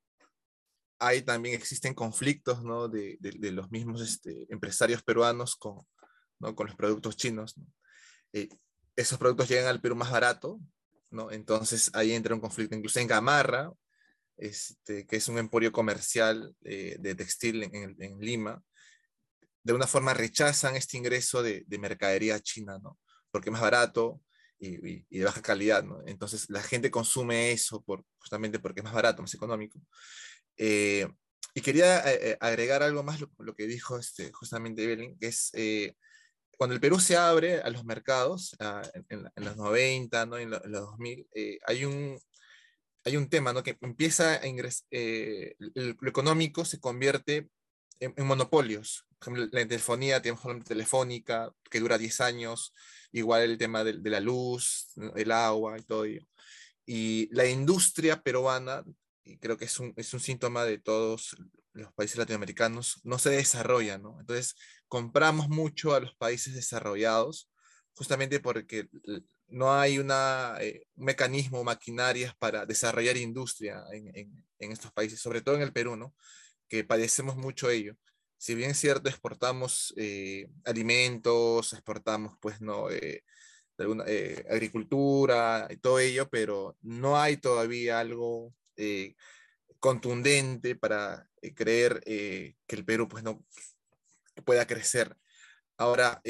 hay 0.98 1.22
también 1.22 1.54
existen 1.54 1.94
conflictos 1.94 2.62
¿no? 2.62 2.88
de, 2.88 3.16
de, 3.20 3.52
los 3.52 3.70
mismos 3.70 4.02
este, 4.02 4.46
empresarios 4.50 5.02
peruanos 5.02 5.56
con, 5.56 5.78
¿no? 6.40 6.54
con 6.54 6.66
los 6.66 6.76
productos 6.76 7.16
chinos. 7.16 7.54
Eh, 8.32 8.48
esos 8.96 9.18
productos 9.18 9.48
llegan 9.48 9.66
al 9.66 9.80
Perú 9.80 9.94
más 9.94 10.10
barato, 10.10 10.60
¿no? 11.10 11.30
entonces 11.30 11.90
ahí 11.94 12.12
entra 12.12 12.34
un 12.34 12.40
conflicto. 12.40 12.74
Incluso 12.74 12.98
en 12.98 13.06
Gamarra, 13.06 13.72
este, 14.36 15.06
que 15.06 15.16
es 15.16 15.28
un 15.28 15.38
emporio 15.38 15.70
comercial 15.70 16.54
eh, 16.64 16.96
de 16.98 17.14
textil 17.14 17.62
en, 17.62 18.18
Lima, 18.18 18.62
de 19.62 19.72
una 19.74 19.86
forma 19.86 20.14
rechazan 20.14 20.76
este 20.76 20.96
ingreso 20.96 21.42
de, 21.42 21.64
de 21.66 21.78
mercadería 21.78 22.40
china, 22.40 22.78
¿no? 22.82 22.98
porque 23.30 23.50
es 23.50 23.52
más 23.52 23.60
barato, 23.60 24.20
y, 24.58 25.18
de 25.18 25.24
baja 25.24 25.40
calidad, 25.40 25.82
¿no? 25.82 26.02
Entonces 26.06 26.50
la 26.50 26.62
gente 26.62 26.90
consume 26.90 27.52
eso 27.52 27.82
por, 27.82 28.04
justamente 28.18 28.58
porque 28.58 28.80
es 28.80 28.84
más 28.84 28.92
barato, 28.92 29.22
más 29.22 29.32
económico. 29.32 29.80
Eh, 30.58 31.08
y 31.54 31.62
quería 31.62 32.00
agregar 32.40 32.82
algo 32.82 33.02
más 33.02 33.20
lo, 33.20 33.30
lo, 33.38 33.54
que 33.54 33.66
dijo 33.66 33.98
este, 33.98 34.30
justamente 34.32 34.84
Evelyn, 34.84 35.18
que 35.18 35.28
es 35.28 35.50
cuando 36.60 36.74
el 36.74 36.80
Perú 36.82 37.00
se 37.00 37.16
abre 37.16 37.62
a 37.62 37.70
los 37.70 37.86
mercados, 37.86 38.54
en, 39.08 39.24
los 39.36 39.56
90, 39.56 40.26
¿no? 40.26 40.36
en, 40.36 40.50
los 40.50 40.60
2000, 40.62 41.26
hay, 41.66 41.86
un, 41.86 42.20
hay 43.02 43.16
un 43.16 43.30
tema 43.30 43.54
¿no? 43.54 43.62
que 43.62 43.78
empieza 43.80 44.34
a 44.34 44.46
ingresar, 44.46 44.86
lo 44.90 46.10
económico 46.10 46.66
se 46.66 46.78
convierte 46.78 47.48
en, 47.98 48.12
en 48.14 48.26
monopolios. 48.26 49.06
Por 49.18 49.32
ejemplo, 49.32 49.58
la 49.58 49.66
telefonía, 49.66 50.20
tenemos 50.20 50.44
la 50.44 50.62
telefónica, 50.62 51.50
que 51.70 51.80
dura 51.80 51.96
10 51.96 52.20
años, 52.20 52.74
igual 53.10 53.40
el 53.40 53.56
tema 53.56 53.82
de, 53.82 53.94
de 53.94 54.10
la 54.10 54.20
luz, 54.20 54.92
el 55.16 55.32
agua 55.32 55.78
y 55.78 55.82
todo 55.82 56.04
ello. 56.04 56.26
Y 56.84 57.34
la 57.34 57.46
industria 57.46 58.22
peruana, 58.22 58.84
y 59.24 59.38
creo 59.38 59.56
que 59.56 59.64
es 59.64 59.80
un, 59.80 59.94
es 59.96 60.12
un 60.12 60.20
síntoma 60.20 60.66
de 60.66 60.76
todos 60.76 61.38
los 61.72 61.90
países 61.94 62.18
latinoamericanos, 62.18 63.00
no 63.04 63.18
se 63.18 63.30
desarrolla, 63.30 63.96
¿no? 63.96 64.20
Entonces, 64.20 64.56
compramos 64.90 65.48
mucho 65.48 65.94
a 65.94 66.00
los 66.00 66.14
países 66.14 66.54
desarrollados 66.54 67.50
justamente 67.94 68.40
porque 68.40 68.90
no 69.48 69.72
hay 69.72 69.98
una, 69.98 70.58
eh, 70.60 70.84
un 70.96 71.06
mecanismo, 71.06 71.64
maquinarias 71.64 72.34
para 72.36 72.66
desarrollar 72.66 73.16
industria 73.16 73.82
en, 73.92 74.14
en, 74.14 74.44
en, 74.58 74.72
estos 74.72 74.92
países, 74.92 75.18
sobre 75.18 75.40
todo 75.40 75.54
en 75.56 75.62
el 75.62 75.72
Perú, 75.72 75.96
¿no? 75.96 76.14
Que 76.68 76.84
padecemos 76.84 77.36
mucho 77.36 77.70
ello 77.70 77.96
si 78.40 78.54
bien 78.54 78.74
cierto, 78.74 79.10
exportamos 79.10 79.92
eh, 79.98 80.48
alimentos, 80.64 81.74
exportamos, 81.74 82.38
pues, 82.40 82.62
¿no? 82.62 82.90
Eh, 82.90 83.22
eh, 84.06 84.46
agricultura 84.50 85.68
y 85.70 85.76
todo 85.76 85.98
ello, 85.98 86.26
pero 86.30 86.74
no 86.80 87.20
hay 87.20 87.36
todavía 87.36 88.00
algo 88.00 88.54
contundente 89.78 90.74
para 90.74 91.28
creer 91.54 92.00
que 92.02 92.56
el 92.68 92.84
Perú, 92.86 93.08
pues, 93.08 93.22
no 93.22 93.44
pueda 94.44 94.66
crecer. 94.66 95.16
Ahora, 95.76 96.20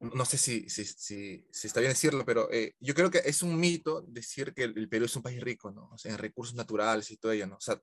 no 0.00 0.24
sé 0.24 0.38
si, 0.38 0.68
si, 0.68 0.84
si, 0.84 1.46
está 1.52 1.80
bien 1.80 1.92
decirlo, 1.92 2.24
pero 2.24 2.48
yo 2.80 2.94
creo 2.94 3.10
que 3.10 3.22
es 3.24 3.42
un 3.42 3.58
mito 3.58 4.02
decir 4.08 4.52
que 4.54 4.64
el, 4.64 4.88
Perú 4.88 5.04
es 5.04 5.16
un 5.16 5.22
país 5.22 5.40
rico, 5.40 5.70
¿no? 5.70 5.94
En 6.04 6.18
recursos 6.18 6.54
naturales 6.54 7.10
y 7.10 7.16
todo 7.16 7.32
ello, 7.32 7.46
¿no? 7.46 7.56
O 7.56 7.60
sea, 7.60 7.80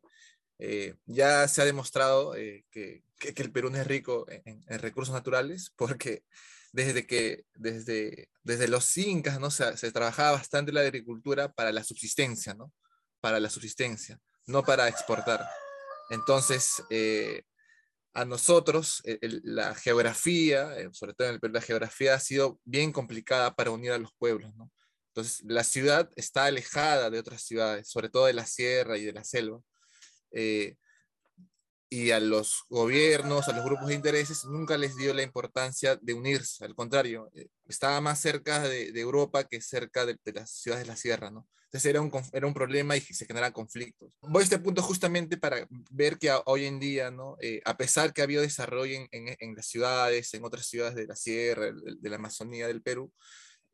eh, 0.61 0.95
ya 1.05 1.47
se 1.47 1.61
ha 1.61 1.65
demostrado 1.65 2.35
eh, 2.35 2.65
que, 2.69 3.03
que, 3.17 3.33
el 3.41 3.51
Perú 3.51 3.69
no 3.69 3.77
es 3.77 3.87
rico 3.87 4.25
en, 4.27 4.61
recursos 4.79 5.13
naturales 5.13 5.71
porque 5.77 6.25
desde 6.73 7.07
que 7.07 7.45
desde, 7.53 8.29
desde 8.43 8.67
los 8.67 8.97
incas 8.97 9.39
¿no? 9.39 9.51
se, 9.51 9.77
se, 9.77 9.93
trabajaba 9.93 10.33
bastante 10.33 10.73
la 10.73 10.81
agricultura 10.81 11.49
para 11.53 11.71
la 11.71 11.85
subsistencia, 11.85 12.53
¿no? 12.55 12.73
Para 13.21 13.39
la 13.39 13.49
subsistencia, 13.49 14.19
no 14.47 14.63
para 14.63 14.89
exportar. 14.89 15.47
Entonces, 16.09 16.83
eh, 16.89 17.43
a 18.19 18.25
nosotros 18.25 19.01
el, 19.05 19.41
la 19.43 19.73
geografía, 19.75 20.77
eh, 20.77 20.89
sobre 20.91 21.13
todo 21.13 21.27
en 21.27 21.35
el 21.35 21.39
Perú, 21.39 21.53
la 21.53 21.61
geografía 21.61 22.15
ha 22.15 22.19
sido 22.19 22.59
bien 22.65 22.91
complicada 22.91 23.55
para 23.55 23.71
unir 23.71 23.91
a 23.91 23.97
los 23.97 24.11
pueblos. 24.17 24.51
Entonces, 25.07 25.41
la 25.45 25.63
ciudad 25.63 26.09
está 26.15 26.45
alejada 26.45 27.09
de 27.09 27.19
otras 27.19 27.41
ciudades, 27.43 27.87
sobre 27.89 28.09
todo 28.09 28.25
de 28.25 28.33
la 28.33 28.45
sierra 28.45 28.97
y 28.97 29.05
de 29.05 29.13
la 29.13 29.23
selva. 29.23 29.61
Eh, 30.31 30.75
y 31.89 32.11
a 32.11 32.19
los 32.19 32.65
gobiernos, 32.69 33.47
a 33.47 33.53
los 33.53 33.65
grupos 33.65 33.87
de 33.87 33.95
intereses, 33.95 34.45
nunca 34.45 34.77
les 34.77 34.95
dio 34.95 35.13
la 35.13 35.23
importancia 35.23 35.95
de 35.95 36.13
unirse, 36.13 36.63
al 36.63 36.75
contrario, 36.75 37.31
eh, 37.33 37.47
estaba 37.67 37.99
más 37.99 38.19
cerca 38.19 38.61
de, 38.61 38.89
Europa 38.99 39.45
que 39.45 39.59
cerca 39.59 40.05
de, 40.05 40.17
las 40.33 40.51
ciudades 40.51 40.85
de 40.85 40.91
la 40.91 40.95
sierra, 40.95 41.31
¿no? 41.31 41.47
Entonces 41.65 41.89
era 41.89 42.01
un, 42.01 42.11
era 42.33 42.47
un 42.47 42.53
problema 42.53 42.97
y 42.97 43.01
se 43.01 43.25
generan 43.25 43.51
conflictos. 43.51 44.17
Voy 44.21 44.41
a 44.41 44.43
este 44.43 44.57
punto 44.57 44.81
justamente 44.81 45.37
para 45.37 45.67
ver 45.91 46.17
que 46.17 46.31
hoy 46.45 46.65
en 46.65 46.79
día, 46.79 47.11
¿no? 47.11 47.37
Eh, 47.41 47.61
a 47.65 47.77
pesar 47.77 48.11
que 48.11 48.21
ha 48.21 48.23
habido 48.23 48.41
desarrollo 48.41 48.95
en, 49.11 49.35
en, 49.39 49.55
las 49.55 49.67
ciudades, 49.67 50.33
en 50.33 50.43
otras 50.45 50.65
ciudades 50.65 50.95
de 50.95 51.05
la 51.05 51.15
sierra, 51.15 51.71
de, 51.71 52.09
la 52.09 52.15
Amazonía 52.15 52.67
del 52.67 52.81
Perú, 52.81 53.11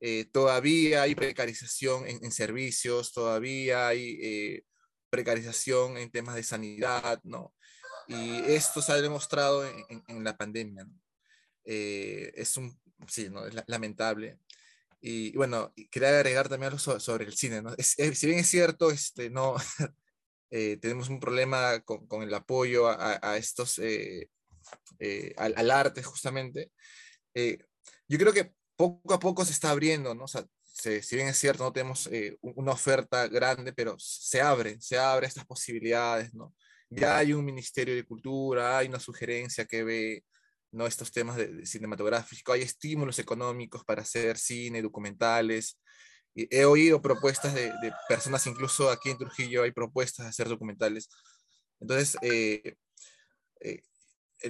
eh, 0.02 0.26
todavía 0.32 1.04
hay 1.04 1.16
precarización 1.16 2.06
en, 2.08 2.32
servicios, 2.32 3.14
todavía 3.14 3.88
hay 3.88 4.62
precarización 5.10 5.98
en 5.98 6.12
temas 6.12 6.36
de 6.36 6.44
sanidad, 6.44 7.22
¿no? 7.24 7.54
Y 8.08 8.38
esto 8.52 8.82
se 8.82 8.92
ha 8.92 9.02
demostrado 9.02 9.66
en, 9.66 10.04
en, 10.08 10.24
la 10.24 10.38
pandemia. 10.38 10.88
Eh, 11.64 12.32
es 12.36 12.56
un, 12.58 12.80
sí, 13.08 13.30
¿no? 13.30 13.46
es 13.46 13.56
lamentable. 13.68 14.40
Y, 15.02 15.36
bueno, 15.36 15.74
quería 15.92 16.10
agregar 16.10 16.50
también 16.50 16.72
algo 16.72 17.00
sobre, 17.00 17.26
el 17.26 17.36
cine. 17.36 17.62
¿no? 17.62 17.76
si 17.80 18.28
bien 18.28 18.40
es 18.40 18.48
cierto, 18.48 18.92
este, 18.92 19.30
no, 19.30 19.56
eh, 20.52 20.78
tenemos 20.78 21.10
un 21.10 21.20
problema 21.20 21.80
con, 21.82 22.08
con 22.08 22.24
el 22.24 22.34
apoyo 22.34 22.88
a, 22.88 23.20
a 23.22 23.38
estos, 23.38 23.80
eh, 23.80 24.30
al, 25.38 25.54
al, 25.58 25.72
arte 25.72 26.02
justamente, 26.02 26.72
yo 28.08 28.18
creo 28.18 28.34
que 28.34 28.54
poco 28.76 29.14
a 29.14 29.20
poco 29.20 29.46
se 29.46 29.52
está 29.52 29.72
abriendo, 29.72 30.16
¿no? 30.16 30.24
O 30.24 30.28
sea, 30.28 30.46
si 30.74 31.16
bien 31.16 31.28
es 31.28 31.38
cierto, 31.38 31.64
no 31.64 31.74
tenemos 31.74 32.10
una 32.42 32.72
oferta 32.72 33.28
grande, 33.28 33.74
pero 33.74 33.96
se 34.00 34.42
abre, 34.42 34.80
se 34.80 34.98
abre 34.98 35.28
estas 35.28 35.46
posibilidades, 35.46 36.34
¿no? 36.34 36.54
Ya 36.90 37.18
hay 37.18 37.34
un 37.34 37.46
Ministerio 37.46 37.96
de 37.96 38.06
Cultura, 38.06 38.78
hay 38.78 38.88
una 38.88 39.00
sugerencia 39.00 39.66
que 39.66 39.84
ve 39.84 40.24
¿no? 40.72 40.86
estos 40.88 41.12
temas 41.12 41.38
de, 41.38 41.66
cinematográficos, 41.66 42.56
hay 42.56 42.62
estímulos 42.62 43.20
económicos 43.20 43.84
para 43.86 44.02
hacer 44.02 44.38
cine, 44.38 44.82
documentales. 44.82 45.80
Y 46.34 46.54
he 46.56 46.66
oído 46.66 47.02
propuestas 47.02 47.54
de, 47.54 47.72
personas, 48.10 48.46
incluso 48.48 48.90
aquí 48.90 49.10
en 49.10 49.18
Trujillo 49.18 49.64
hay 49.64 49.72
propuestas 49.72 50.26
de 50.26 50.30
hacer 50.32 50.50
documentales. 50.50 51.10
Entonces, 51.80 52.18
eh, 52.22 52.76
eh, 53.62 53.82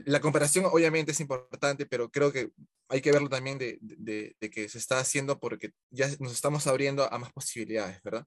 la 0.05 0.19
comparación 0.19 0.65
obviamente 0.65 1.11
es 1.11 1.19
importante, 1.19 1.85
pero 1.85 2.09
creo 2.09 2.31
que 2.31 2.49
hay 2.89 3.01
que 3.01 3.11
verlo 3.11 3.29
también 3.29 3.57
de, 3.57 3.77
de, 3.81 4.35
que 4.49 4.67
se 4.69 4.77
está 4.77 4.99
haciendo 4.99 5.39
porque 5.39 5.71
ya 5.89 6.07
nos 6.19 6.33
estamos 6.33 6.67
abriendo 6.67 7.11
a 7.11 7.17
más 7.17 7.31
posibilidades, 7.33 8.01
¿verdad? 8.03 8.25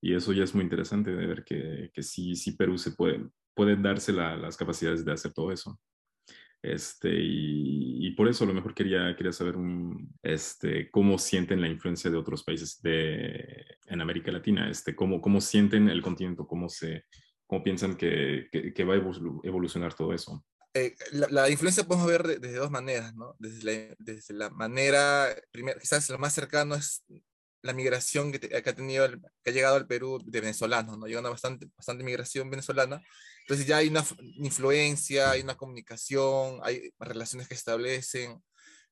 Y 0.00 0.14
eso 0.14 0.32
ya 0.32 0.44
es 0.44 0.54
muy 0.54 0.64
interesante 0.64 1.14
de 1.14 1.26
ver 1.26 1.44
que, 1.44 1.90
que 1.92 2.02
sí, 2.02 2.34
sí 2.34 2.52
Perú 2.52 2.78
se 2.78 2.92
puede, 2.92 3.28
puede 3.54 3.76
darse 3.76 4.12
las 4.12 4.56
capacidades 4.56 5.04
de 5.04 5.12
hacer 5.12 5.32
todo 5.32 5.52
eso. 5.52 5.78
Este, 6.62 7.08
y, 7.12 8.10
por 8.12 8.28
eso 8.28 8.44
a 8.44 8.46
lo 8.46 8.52
mejor 8.52 8.74
quería, 8.74 9.14
quería 9.16 9.32
saber 9.32 9.54
este, 10.22 10.90
cómo 10.90 11.18
sienten 11.18 11.60
la 11.60 11.68
influencia 11.68 12.10
de 12.10 12.18
otros 12.18 12.44
países 12.44 12.82
de, 12.82 13.64
en 13.86 14.00
América 14.00 14.30
Latina, 14.30 14.68
este, 14.68 14.94
cómo, 14.94 15.22
cómo 15.22 15.40
sienten 15.40 15.88
el 15.88 16.02
continente, 16.02 16.42
cómo, 16.46 16.68
se, 16.68 17.04
cómo 17.46 17.62
piensan 17.62 17.96
que, 17.96 18.48
que, 18.74 18.84
va 18.84 18.94
a 18.94 18.98
evolucionar 18.98 19.94
todo 19.94 20.12
eso. 20.12 20.44
Eh, 20.74 20.94
la, 21.12 21.48
influencia 21.48 21.84
podemos 21.84 22.06
ver 22.06 22.26
de, 22.26 22.38
de 22.38 22.54
dos 22.54 22.70
maneras, 22.70 23.14
¿no? 23.14 23.34
Desde 23.38 23.64
la, 23.64 23.94
desde 23.98 24.34
la 24.34 24.50
manera, 24.50 25.34
primero, 25.50 25.80
quizás 25.80 26.10
lo 26.10 26.18
más 26.18 26.34
cercano 26.34 26.74
es 26.74 27.04
la 27.62 27.72
migración 27.72 28.32
que, 28.32 28.56
ha 28.56 28.74
tenido, 28.74 29.08
que 29.42 29.50
ha 29.50 29.52
llegado 29.52 29.76
al 29.76 29.86
Perú 29.86 30.20
de 30.24 30.40
venezolanos, 30.40 30.98
¿no? 30.98 31.06
Llegando 31.06 31.30
bastante, 31.30 31.68
bastante 31.76 32.04
migración 32.04 32.50
venezolana. 32.50 33.02
Entonces 33.42 33.66
ya 33.66 33.78
hay 33.78 33.88
una 33.88 34.04
influencia, 34.36 35.30
hay 35.30 35.42
una 35.42 35.56
comunicación, 35.56 36.60
hay 36.62 36.92
relaciones 36.98 37.48
que 37.48 37.54
establecen. 37.54 38.42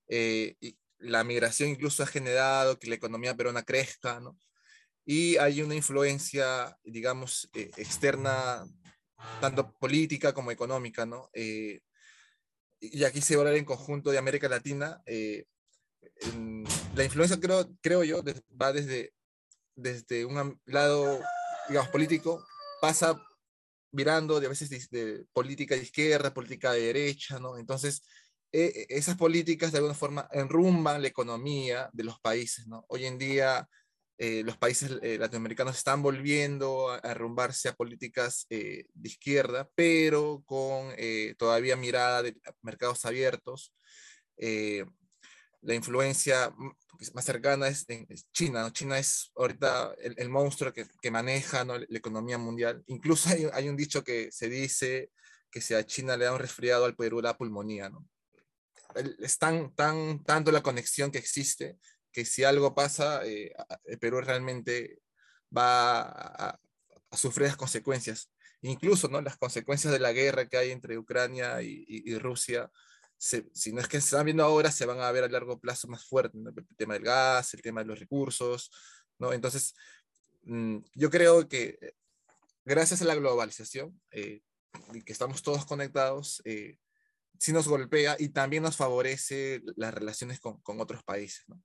Eh, 0.09 0.57
y 0.61 0.79
la 0.99 1.25
migración 1.25 1.71
incluso 1.71 2.03
ha 2.03 2.07
generado 2.07 2.79
que 2.79 2.89
la 2.89 2.97
economía 2.97 3.35
peruana 3.35 3.63
crezca, 3.63 4.21
¿no? 4.21 4.39
Y 5.05 5.37
hay 5.39 5.63
una 5.63 5.75
influencia, 5.75 6.77
digamos, 6.83 7.49
eh, 7.55 7.71
externa, 7.77 8.67
tanto 9.41 9.73
política 9.79 10.35
como 10.35 10.51
económica, 10.51 11.07
¿no? 11.07 11.31
Eh, 11.33 11.81
y 12.81 13.03
aquí 13.05 13.21
se 13.23 13.35
va 13.35 13.43
a 13.43 13.47
hablar 13.47 13.59
en 13.59 13.65
conjunto 13.65 14.11
de 14.11 14.19
América 14.19 14.49
Latina 14.49 15.03
la 16.95 17.05
influencia, 17.05 17.39
creo, 17.41 17.69
creo 17.81 18.05
yo, 18.05 18.23
va 18.61 18.73
desde, 18.73 19.13
desde 19.77 20.25
un 20.25 20.61
lado, 20.67 21.21
digamos, 21.69 21.91
político, 21.91 22.45
pasa 22.81 23.21
mirando 23.93 24.41
de 24.41 24.47
a 24.47 24.51
veces 24.51 24.91
de, 24.91 25.25
política 25.33 25.75
de 25.75 25.83
izquierda, 25.83 26.35
política 26.35 26.73
de 26.73 26.81
derecha, 26.81 27.39
¿no? 27.39 27.59
Entonces, 27.59 28.03
e, 28.53 28.87
e, 28.89 28.97
esas 28.97 29.17
políticas 29.17 29.73
de 29.73 29.79
alguna 29.79 29.95
forma 29.95 30.29
enrumban 30.33 31.03
la 31.03 31.09
economía 31.09 31.89
de 31.93 32.05
los 32.05 32.21
países, 32.21 32.67
¿no? 32.67 32.85
Hoy 32.89 33.07
en 33.07 33.19
día 33.19 33.69
eh, 34.19 34.43
los 34.45 34.57
países 34.57 34.99
eh, 35.03 35.17
latinoamericanos 35.17 35.77
están 35.77 36.03
volviendo 36.03 36.91
a, 36.91 36.99
enrumbarse 37.05 37.69
a 37.69 37.75
políticas 37.75 38.47
eh, 38.51 38.87
de 38.93 39.09
izquierda, 39.09 39.71
pero 39.77 40.43
con 40.45 40.93
todavía 41.37 41.77
mirada 41.77 42.23
de 42.23 42.37
mercados 42.63 43.05
abiertos 43.05 43.73
la 45.63 45.75
influencia 45.75 46.55
más 47.15 47.25
cercana 47.25 47.69
es, 47.69 47.87
China. 48.33 48.63
¿no? 48.63 48.71
China 48.71 48.99
es 48.99 49.31
ahorita 49.37 49.95
el, 49.99 50.29
monstruo 50.29 50.73
que, 50.73 50.87
que 51.01 51.11
maneja 51.11 51.65
¿no? 51.65 51.79
la 51.79 51.99
economía 51.99 52.39
mundial. 52.39 52.83
Incluso 52.87 53.29
hay, 53.29 53.49
hay, 53.53 53.69
un 53.69 53.77
dicho 53.77 54.03
que 54.03 54.31
se 54.33 54.49
dice 54.49 55.11
que 55.51 55.61
si 55.61 55.75
a 55.75 55.85
China 55.85 56.17
le 56.17 56.27
da 56.27 56.33
un 56.33 56.39
resfriado, 56.39 56.85
al 56.85 56.97
Perú 56.97 57.21
la 57.21 57.37
pulmonía. 57.37 57.89
¿no? 57.89 58.07
Es 59.21 59.39
tan, 59.39 59.75
tan, 59.75 60.25
tanto 60.25 60.51
la 60.51 60.63
conexión 60.63 61.11
que 61.11 61.19
existe 61.19 61.79
que 62.13 62.25
si 62.25 62.43
algo 62.43 62.75
pasa, 62.75 63.25
eh, 63.25 63.53
el 63.85 63.99
Perú 63.99 64.21
realmente 64.21 65.01
va 65.57 66.01
a, 66.01 66.61
sufrir 67.13 67.49
las 67.49 67.57
consecuencias. 67.57 68.31
Incluso 68.61 69.09
¿no? 69.09 69.21
las 69.21 69.37
consecuencias 69.37 69.93
de 69.93 70.01
la 70.01 70.13
guerra 70.13 70.47
que 70.47 70.57
hay 70.57 70.71
entre 70.73 70.99
Ucrania 70.99 71.63
y, 71.63 71.85
y 71.87 72.19
Rusia 72.19 72.71
si 73.19 73.73
no 73.73 73.81
es 73.81 73.89
que 73.89 74.01
se 74.01 74.07
están 74.07 74.25
viendo 74.25 74.45
ahora, 74.45 74.71
se 74.71 74.87
van 74.87 75.01
a 75.01 75.11
ver 75.11 75.25
a 75.25 75.29
largo 75.29 75.61
plazo 75.61 75.89
más 75.89 76.05
fuerte, 76.05 76.39
el 76.39 76.77
tema 76.77 76.95
del 76.95 77.03
gas, 77.03 77.53
el 77.55 77.63
tema 77.63 77.81
de 77.81 77.87
los 77.87 77.99
recursos, 77.99 78.71
¿no? 79.19 79.33
Entonces, 79.33 79.75
mm, 80.45 80.79
yo 80.95 81.11
creo 81.11 81.49
que 81.49 81.79
eh, 81.81 81.95
gracias 82.65 83.03
a 83.03 83.05
la 83.05 83.17
globalización, 83.17 84.01
eh, 84.13 84.43
y 84.95 85.03
que 85.03 85.13
estamos 85.13 85.43
todos 85.43 85.67
conectados, 85.67 86.41
eh, 86.45 86.79
sí 87.39 87.53
nos 87.53 87.67
golpea 87.67 88.17
y 88.19 88.29
también 88.29 88.63
nos 88.63 88.77
favorece 88.77 89.63
las 89.77 89.93
relaciones 89.93 90.39
con, 90.41 90.61
con 90.61 90.81
otros 90.81 91.03
países, 91.03 91.45
¿no? 91.49 91.61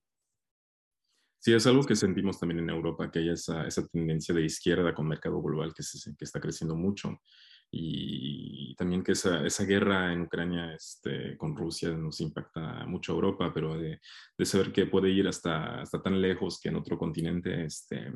Sí, 1.38 1.52
es 1.52 1.66
algo 1.66 1.84
que 1.84 1.94
sentimos 1.94 2.40
también 2.40 2.60
en 2.60 2.70
Europa, 2.70 3.10
que 3.10 3.18
hay 3.18 3.28
esa, 3.28 3.66
esa 3.66 3.86
tendencia 3.88 4.34
de 4.34 4.46
izquierda 4.46 4.94
con 4.94 5.06
mercado 5.06 5.42
global 5.42 5.74
que, 5.74 5.82
se, 5.82 6.16
que 6.16 6.24
está 6.24 6.40
creciendo 6.40 6.74
mucho 6.74 7.20
y 7.76 8.74
también 8.76 9.02
que 9.02 9.12
esa, 9.12 9.44
esa 9.44 9.64
guerra 9.64 10.12
en 10.12 10.22
Ucrania 10.22 10.74
este, 10.74 11.36
con 11.36 11.56
Rusia 11.56 11.90
nos 11.90 12.20
impacta 12.20 12.86
mucho 12.86 13.12
a 13.12 13.14
Europa, 13.16 13.52
pero 13.52 13.76
de, 13.76 14.00
de, 14.38 14.44
saber 14.44 14.72
que 14.72 14.86
puede 14.86 15.10
ir 15.10 15.26
hasta, 15.26 15.80
hasta 15.80 16.00
tan 16.00 16.20
lejos 16.20 16.60
que 16.60 16.68
en 16.68 16.76
otro 16.76 16.96
continente, 16.96 17.64
este, 17.64 18.12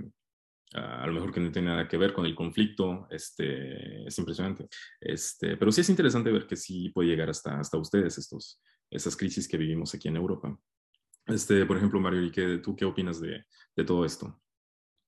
a 0.74 1.06
lo 1.06 1.12
mejor 1.12 1.32
que 1.32 1.40
no 1.40 1.50
tiene 1.50 1.70
nada 1.70 1.88
que 1.88 1.96
ver 1.96 2.12
con 2.12 2.24
el 2.24 2.36
conflicto, 2.36 3.08
este, 3.10 4.06
es 4.06 4.16
impresionante. 4.18 4.68
Este, 5.00 5.56
pero 5.56 5.72
sí 5.72 5.80
es 5.80 5.90
interesante 5.90 6.30
ver 6.30 6.46
que 6.46 6.56
sí 6.56 6.90
puede 6.90 7.08
llegar 7.08 7.30
hasta, 7.30 7.58
hasta 7.58 7.78
ustedes 7.78 8.16
estos, 8.18 8.60
esas 8.90 9.16
crisis 9.16 9.48
que 9.48 9.56
vivimos 9.56 9.92
aquí 9.94 10.06
en 10.06 10.16
Europa. 10.16 10.56
Este, 11.26 11.66
por 11.66 11.76
ejemplo, 11.76 12.00
Mario, 12.00 12.22
¿y 12.22 12.30
qué, 12.30 12.58
tú 12.58 12.76
qué 12.76 12.84
opinas 12.84 13.20
de, 13.20 13.44
de 13.74 13.84
todo 13.84 14.04
esto? 14.04 14.40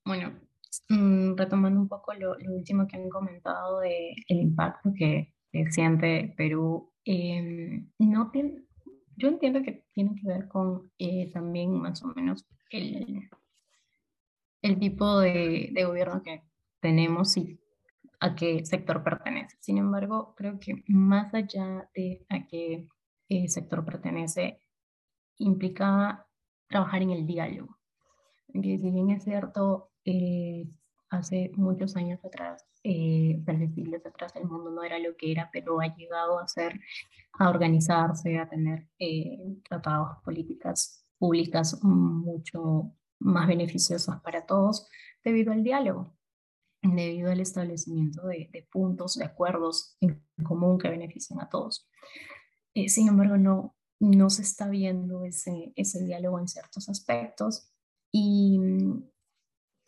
Bueno, 0.04 0.49
Mm, 0.88 1.36
retomando 1.36 1.80
un 1.80 1.88
poco 1.88 2.14
lo, 2.14 2.36
último 2.48 2.86
que 2.86 2.96
han 2.96 3.08
comentado 3.08 3.82
el 3.82 4.14
impacto 4.28 4.92
que, 4.96 5.34
siente 5.70 6.32
Perú, 6.36 6.92
em, 7.04 7.90
no 7.98 8.30
yo 9.16 9.28
entiendo 9.28 9.62
que 9.62 9.84
tiene 9.92 10.14
que 10.14 10.26
ver 10.26 10.48
con 10.48 10.90
eh, 10.98 11.30
también 11.32 11.72
más 11.72 12.02
o 12.04 12.08
menos 12.14 12.46
el, 12.70 13.28
el 14.62 14.78
tipo 14.78 15.18
de, 15.20 15.70
de, 15.72 15.84
gobierno 15.84 16.22
que 16.22 16.42
tenemos 16.80 17.36
y 17.36 17.60
a 18.20 18.34
qué 18.34 18.64
sector 18.64 19.02
pertenece. 19.02 19.56
Sin 19.60 19.78
embargo, 19.78 20.34
creo 20.36 20.58
que 20.60 20.84
más 20.86 21.34
allá 21.34 21.90
de 21.94 22.24
a 22.28 22.46
qué 22.46 22.88
eh, 23.28 23.48
sector 23.48 23.84
pertenece, 23.84 24.60
implica 25.38 26.26
trabajar 26.68 27.02
en 27.02 27.10
el 27.10 27.26
diálogo. 27.26 27.78
Que 28.52 28.78
si 28.78 28.90
bien 28.90 29.10
es 29.10 29.24
cierto, 29.24 29.89
eh, 30.04 30.68
hace 31.10 31.50
muchos 31.56 31.96
años 31.96 32.24
atrás, 32.24 32.64
eh, 32.82 33.42
siglos 33.74 34.06
atrás, 34.06 34.32
el 34.36 34.46
mundo 34.46 34.70
no 34.70 34.82
era 34.82 34.98
lo 34.98 35.16
que 35.16 35.32
era, 35.32 35.50
pero 35.52 35.80
ha 35.80 35.94
llegado 35.94 36.38
a 36.38 36.48
ser, 36.48 36.80
a 37.38 37.50
organizarse, 37.50 38.38
a 38.38 38.48
tener 38.48 38.88
eh, 38.98 39.58
tratados, 39.68 40.18
políticas 40.24 41.04
públicas 41.18 41.82
mucho 41.82 42.92
más 43.18 43.46
beneficiosas 43.48 44.20
para 44.22 44.46
todos 44.46 44.88
debido 45.22 45.52
al 45.52 45.62
diálogo. 45.62 46.16
debido 46.82 47.30
al 47.30 47.40
establecimiento 47.40 48.26
de, 48.26 48.66
puntos, 48.72 49.16
de 49.16 49.24
acuerdos 49.24 49.98
en 50.00 50.24
común 50.42 50.78
que 50.78 50.88
beneficien 50.88 51.38
a 51.40 51.48
todos. 51.50 51.86
Eh, 52.72 52.88
sin 52.88 53.08
embargo, 53.08 53.36
no, 53.36 53.76
no 54.00 54.30
se 54.30 54.40
está 54.42 54.68
viendo 54.68 55.24
ese, 55.24 55.74
ese 55.76 56.02
diálogo 56.02 56.38
en 56.38 56.48
ciertos 56.48 56.88
aspectos 56.88 57.70
y 58.10 58.58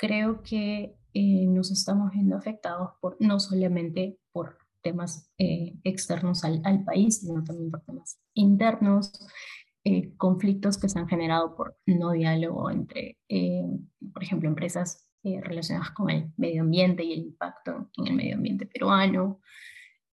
creo 0.02 0.42
que 0.42 0.96
eh, 1.14 1.46
nos 1.46 1.70
estamos 1.70 2.10
viendo 2.10 2.36
afectados 2.36 2.90
por, 3.00 3.16
no 3.20 3.38
solamente 3.38 4.18
por 4.32 4.58
temas 4.82 5.30
eh, 5.38 5.74
externos 5.84 6.42
al, 6.42 6.60
país, 6.84 7.20
sino 7.20 7.44
también 7.44 7.70
por 7.70 7.82
temas 7.82 8.18
internos, 8.34 9.12
eh, 9.84 10.12
conflictos 10.16 10.76
que 10.76 10.88
se 10.88 10.98
han 10.98 11.06
generado 11.06 11.54
por 11.54 11.76
no 11.86 12.10
diálogo 12.10 12.68
entre, 12.68 13.18
por 14.12 14.24
ejemplo, 14.24 14.48
empresas 14.48 15.08
relacionadas 15.22 15.92
con 15.92 16.10
el 16.10 16.32
medio 16.36 16.62
ambiente 16.62 17.04
y 17.04 17.12
el 17.12 17.20
impacto 17.20 17.88
en 17.96 18.06
el 18.08 18.14
medio 18.14 18.34
ambiente 18.34 18.66
peruano, 18.66 19.40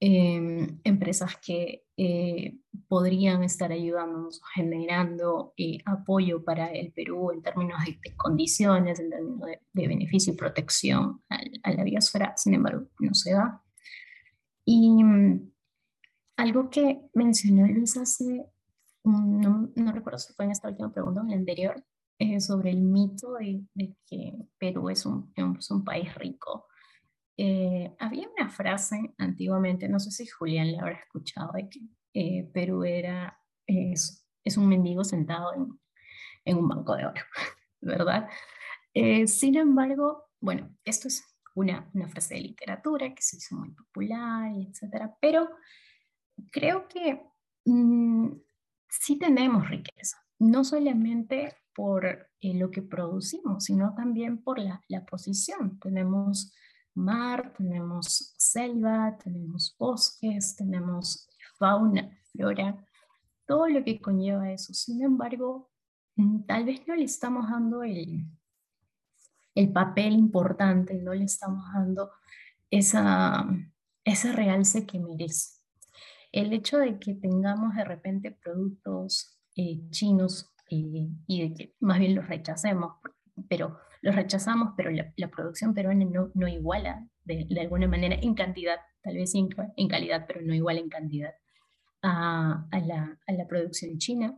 Em, 0.05 0.81
empresas 0.83 1.37
que 1.37 1.85
eh, 1.97 2.59
podrían 2.89 3.45
estar 3.45 3.71
ayudándonos, 3.71 4.41
generando 4.53 5.55
eh, 5.57 5.79
apoyo 5.85 6.43
para 6.43 6.73
el 6.73 6.93
Perú 6.93 7.31
en 7.31 7.41
términos 7.41 7.79
de, 7.85 8.17
condiciones, 8.17 8.99
en 8.99 9.11
términos 9.11 9.49
de, 9.73 9.87
beneficio 9.87 10.33
y 10.33 10.37
protección 10.37 11.23
a, 11.29 11.71
la 11.71 11.85
biosfera, 11.85 12.35
sin 12.37 12.55
embargo, 12.55 12.89
no 12.99 13.15
se 13.15 13.35
da. 13.35 13.63
Y 14.65 15.05
mm, 15.05 15.53
algo 16.37 16.69
que 16.69 17.03
mencionó 17.15 17.69
Luis 17.69 17.97
hace, 17.97 18.45
no, 19.05 19.71
no, 19.73 19.93
recuerdo 19.93 20.19
si 20.19 20.33
fue 20.33 20.47
en 20.47 20.51
esta 20.51 20.69
última 20.69 20.93
pregunta 20.93 21.21
o 21.21 21.23
en 21.23 21.31
la 21.31 21.37
anterior, 21.37 21.81
eh, 22.19 22.41
sobre 22.41 22.71
el 22.71 22.81
mito 22.81 23.35
de, 23.35 23.65
que 24.05 24.33
Perú 24.59 24.91
es 24.91 25.07
un, 25.07 25.33
es 25.37 25.71
un 25.71 25.85
país 25.85 26.13
rico. 26.17 26.67
Eh, 27.37 27.95
había 27.99 28.29
una 28.29 28.51
frase 28.51 29.15
antiguamente, 29.19 29.89
no 29.89 29.99
sé 29.99 30.11
si 30.11 30.27
Julián 30.27 30.73
la 30.73 30.83
habrá 30.83 30.99
escuchado, 30.99 31.53
de 31.55 31.69
que 31.69 31.81
eh, 32.15 32.51
Perú 32.53 32.85
era, 32.85 33.39
es, 33.67 34.27
un 34.57 34.69
mendigo 34.69 35.03
sentado 35.03 35.55
en, 35.55 35.81
en, 36.45 36.59
un 36.59 36.69
banco 36.69 36.95
de 36.95 37.07
oro, 37.07 37.23
¿verdad? 37.81 38.29
Eh, 38.93 39.27
sin 39.27 39.57
embargo, 39.57 40.27
bueno, 40.41 40.77
esto 40.85 41.09
es 41.09 41.25
una, 41.55 41.89
una, 41.95 42.09
frase 42.09 42.35
de 42.35 42.43
literatura 42.43 43.15
que 43.15 43.23
se 43.23 43.37
hizo 43.37 43.57
muy 43.57 43.71
popular, 43.71 44.53
etcétera, 44.69 45.17
pero 45.21 45.49
creo 46.51 46.87
que 46.89 47.23
mm, 47.65 48.29
sí 48.89 49.19
tenemos 49.19 49.69
riqueza, 49.71 50.19
no 50.39 50.65
solamente 50.65 51.57
por 51.75 52.31
lo 52.43 52.71
que 52.71 52.83
producimos, 52.83 53.65
sino 53.65 53.95
también 53.95 54.43
por 54.43 54.59
la, 54.59 54.83
la 54.89 55.07
posición. 55.07 55.79
Tenemos 55.79 56.53
mar, 56.95 57.53
tenemos 57.57 58.35
selva, 58.37 59.17
tenemos 59.23 59.75
bosques, 59.79 60.57
tenemos 60.57 61.29
fauna, 61.59 62.11
flora, 62.33 62.77
todo 63.47 63.69
lo 63.69 63.85
que 63.85 64.01
conlleva 64.01 64.51
eso. 64.53 64.73
Sin 64.75 65.03
embargo, 65.03 65.71
mm, 66.17 66.45
tal 66.45 66.65
vez 66.65 66.87
no 66.87 66.95
le 66.95 67.05
estamos 67.05 67.49
dando 67.51 67.83
el, 67.83 68.27
el 69.55 69.73
papel 69.73 70.15
importante, 70.15 70.95
no 70.95 71.15
le 71.15 71.25
estamos 71.25 71.65
dando 71.73 72.11
esa, 72.71 73.47
ese 74.05 74.33
realce 74.33 74.87
que 74.87 74.99
merece. 74.99 75.61
El 76.33 76.53
hecho 76.53 76.79
de 76.79 76.99
que 76.99 77.15
tengamos 77.15 77.75
de 77.75 77.85
repente 77.85 78.31
productos 78.31 79.39
eh, 79.55 79.83
chinos 79.91 80.55
eh, 80.71 81.09
y 81.27 81.49
de 81.49 81.55
que 81.55 81.77
más 81.81 81.99
bien 81.99 82.15
los 82.15 82.27
rechacemos, 82.27 82.95
pero 83.49 83.79
los 84.03 84.15
rechazamos, 84.15 84.75
pero 84.77 84.91
la, 84.91 85.29
producción 85.29 85.75
peruana 85.75 86.05
no, 86.05 86.31
no 86.35 86.49
iguala 86.49 87.09
de, 87.25 87.47
de, 87.49 87.61
alguna 87.61 87.87
manera 87.87 88.17
en 88.21 88.35
cantidad, 88.35 88.79
tal 89.01 89.15
vez 89.15 89.35
en, 89.35 89.49
en 89.77 89.89
calidad, 89.89 90.25
pero 90.27 90.43
no 90.43 90.55
iguala 90.55 90.81
en 90.81 90.89
cantidad 90.89 91.33
a, 92.03 92.67
a, 92.71 92.81
la, 92.81 93.19
a 93.27 93.33
la, 93.33 93.47
producción 93.47 93.99
china, 93.99 94.37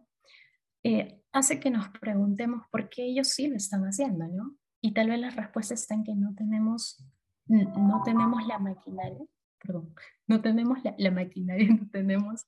eh, 0.82 1.18
hace 1.32 1.60
que 1.60 1.70
nos 1.70 1.88
preguntemos 1.98 2.66
por 2.70 2.90
qué 2.90 3.06
ellos 3.06 3.28
sí 3.28 3.48
lo 3.48 3.56
están 3.56 3.84
haciendo, 3.84 4.28
¿no? 4.28 4.54
Y 4.82 4.92
tal 4.92 5.08
vez 5.08 5.18
la 5.18 5.30
respuesta 5.30 5.72
está 5.72 5.94
en 5.94 6.04
que 6.04 6.14
no 6.14 6.34
tenemos, 6.34 7.02
no 7.46 8.02
tenemos 8.04 8.46
la 8.46 8.58
maquinaria, 8.58 9.24
perdón, 9.58 9.94
no 10.26 10.42
tenemos 10.42 10.84
la, 10.84 10.94
la 10.98 11.10
maquinaria, 11.10 11.68
no 11.80 11.88
tenemos 11.90 12.46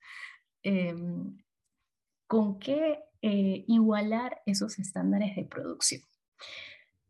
em, 0.62 1.34
con 2.26 2.58
qué 2.58 2.98
eh, 3.22 3.64
igualar 3.66 4.42
esos 4.44 4.78
estándares 4.78 5.34
de 5.34 5.44
producción. 5.44 6.02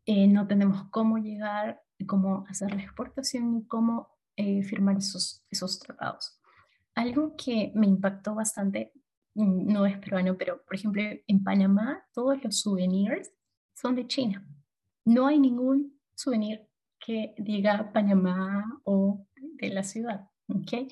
Eh, 0.07 0.25
no 0.25 0.47
tenemos 0.47 0.89
cómo 0.89 1.17
llegar, 1.17 1.81
cómo 2.07 2.45
hacer 2.47 2.73
la 2.73 2.81
exportación 2.81 3.57
y 3.57 3.67
cómo 3.67 4.07
eh, 4.37 4.63
firmar 4.63 4.97
esos, 4.97 5.43
esos 5.51 5.79
tratados. 5.79 6.39
Algo 6.95 7.35
que 7.35 7.73
me 7.75 7.87
impactó 7.87 8.33
bastante, 8.33 8.93
mm, 9.35 9.67
no 9.71 9.85
es 9.85 9.97
peruano, 9.97 10.37
pero 10.37 10.63
por 10.63 10.75
ejemplo 10.75 11.01
en 11.27 11.43
Panamá 11.43 12.05
todos 12.13 12.41
los 12.41 12.61
souvenirs 12.61 13.31
son 13.73 13.95
de 13.95 14.07
China. 14.07 14.47
No 15.03 15.27
hay 15.27 15.39
ningún 15.39 15.99
souvenir 16.15 16.65
que 17.05 17.35
diga 17.37 17.91
Panamá 17.91 18.79
o 18.85 19.27
de 19.35 19.69
la 19.71 19.83
ciudad. 19.83 20.29
¿okay? 20.47 20.87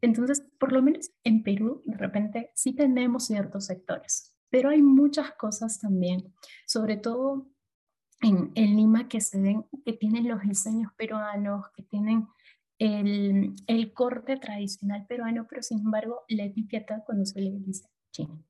Entonces, 0.00 0.48
por 0.58 0.72
lo 0.72 0.80
menos 0.82 1.10
en 1.22 1.42
Perú, 1.42 1.82
de 1.84 1.98
repente 1.98 2.50
sí 2.54 2.74
tenemos 2.74 3.26
ciertos 3.26 3.66
sectores, 3.66 4.34
pero 4.48 4.70
hay 4.70 4.80
muchas 4.80 5.32
cosas 5.32 5.78
también, 5.78 6.32
sobre 6.66 6.96
todo 6.96 7.46
en, 8.20 8.52
Lima 8.54 9.08
que 9.08 9.20
se 9.20 9.40
ven, 9.40 9.64
que 9.84 9.92
tienen 9.92 10.28
los 10.28 10.42
diseños 10.42 10.92
peruanos, 10.96 11.66
que 11.76 11.82
tienen 11.82 12.26
el, 12.78 13.54
el, 13.66 13.92
corte 13.92 14.36
tradicional 14.36 15.06
peruano, 15.06 15.46
pero 15.48 15.62
sin 15.62 15.80
embargo 15.80 16.22
la 16.28 16.44
etiqueta 16.44 17.02
cuando 17.04 17.24
se 17.24 17.40
le 17.40 17.50
dice 17.58 17.88
chino. 18.12 18.44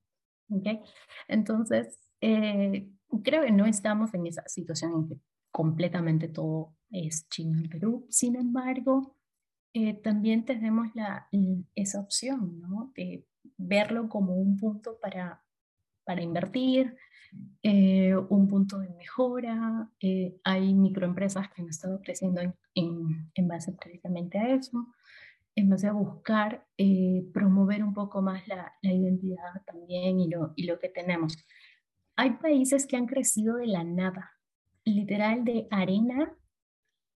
¿okay? 0.51 0.81
Entonces, 1.29 1.99
eh, 2.21 2.89
creo 3.23 3.43
que 3.43 3.53
no 3.53 3.67
estamos 3.67 4.13
en 4.15 4.27
esa 4.27 4.43
situación 4.47 4.93
en 4.93 5.09
que 5.09 5.21
completamente 5.51 6.29
todo 6.29 6.75
es 6.91 7.29
chino 7.29 7.59
en 7.59 7.69
Perú. 7.69 8.07
Sin 8.11 8.37
embargo, 8.37 9.17
eh, 9.73 9.95
también 9.95 10.45
tenemos 10.45 10.95
la, 10.95 11.29
esa 11.75 12.01
opción 12.01 12.61
¿no? 12.61 12.93
de 12.95 13.27
verlo 13.57 14.09
como 14.09 14.35
un 14.35 14.57
punto 14.57 14.99
para, 15.01 15.45
para 16.05 16.23
invertir, 16.23 16.97
eh, 17.63 18.15
un 18.17 18.49
punto 18.49 18.79
de 18.79 18.91
mejora. 18.91 19.91
Eh, 20.01 20.39
hay 20.45 20.75
microempresas 20.75 21.49
que 21.51 21.63
han 21.63 21.69
estado 21.69 22.01
creciendo 22.01 22.41
en, 22.75 23.49
base 23.49 23.73
precisamente 23.73 24.39
a 24.39 24.55
eso, 24.55 24.87
en 25.55 25.69
base 25.69 25.87
a 25.87 25.93
buscar 25.93 26.67
eh, 26.77 27.25
promover 27.33 27.83
un 27.83 27.95
poco 27.95 28.23
más 28.23 28.47
la, 28.49 28.73
la, 28.83 28.93
identidad 28.93 29.63
también 29.67 30.21
y 30.21 30.29
lo, 30.29 30.53
y 30.57 30.65
lo 30.65 30.79
que 30.79 30.89
tenemos. 30.89 31.37
Hay 32.17 32.33
países 32.33 32.87
que 32.87 32.97
han 32.97 33.07
crecido 33.07 33.57
de 33.57 33.67
la 33.67 33.85
nada, 33.85 34.33
literal 34.85 35.45
de 35.45 35.67
arena, 35.71 36.35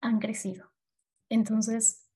han 0.01 0.19
crecido. 0.19 0.71
Entonces, 1.29 2.09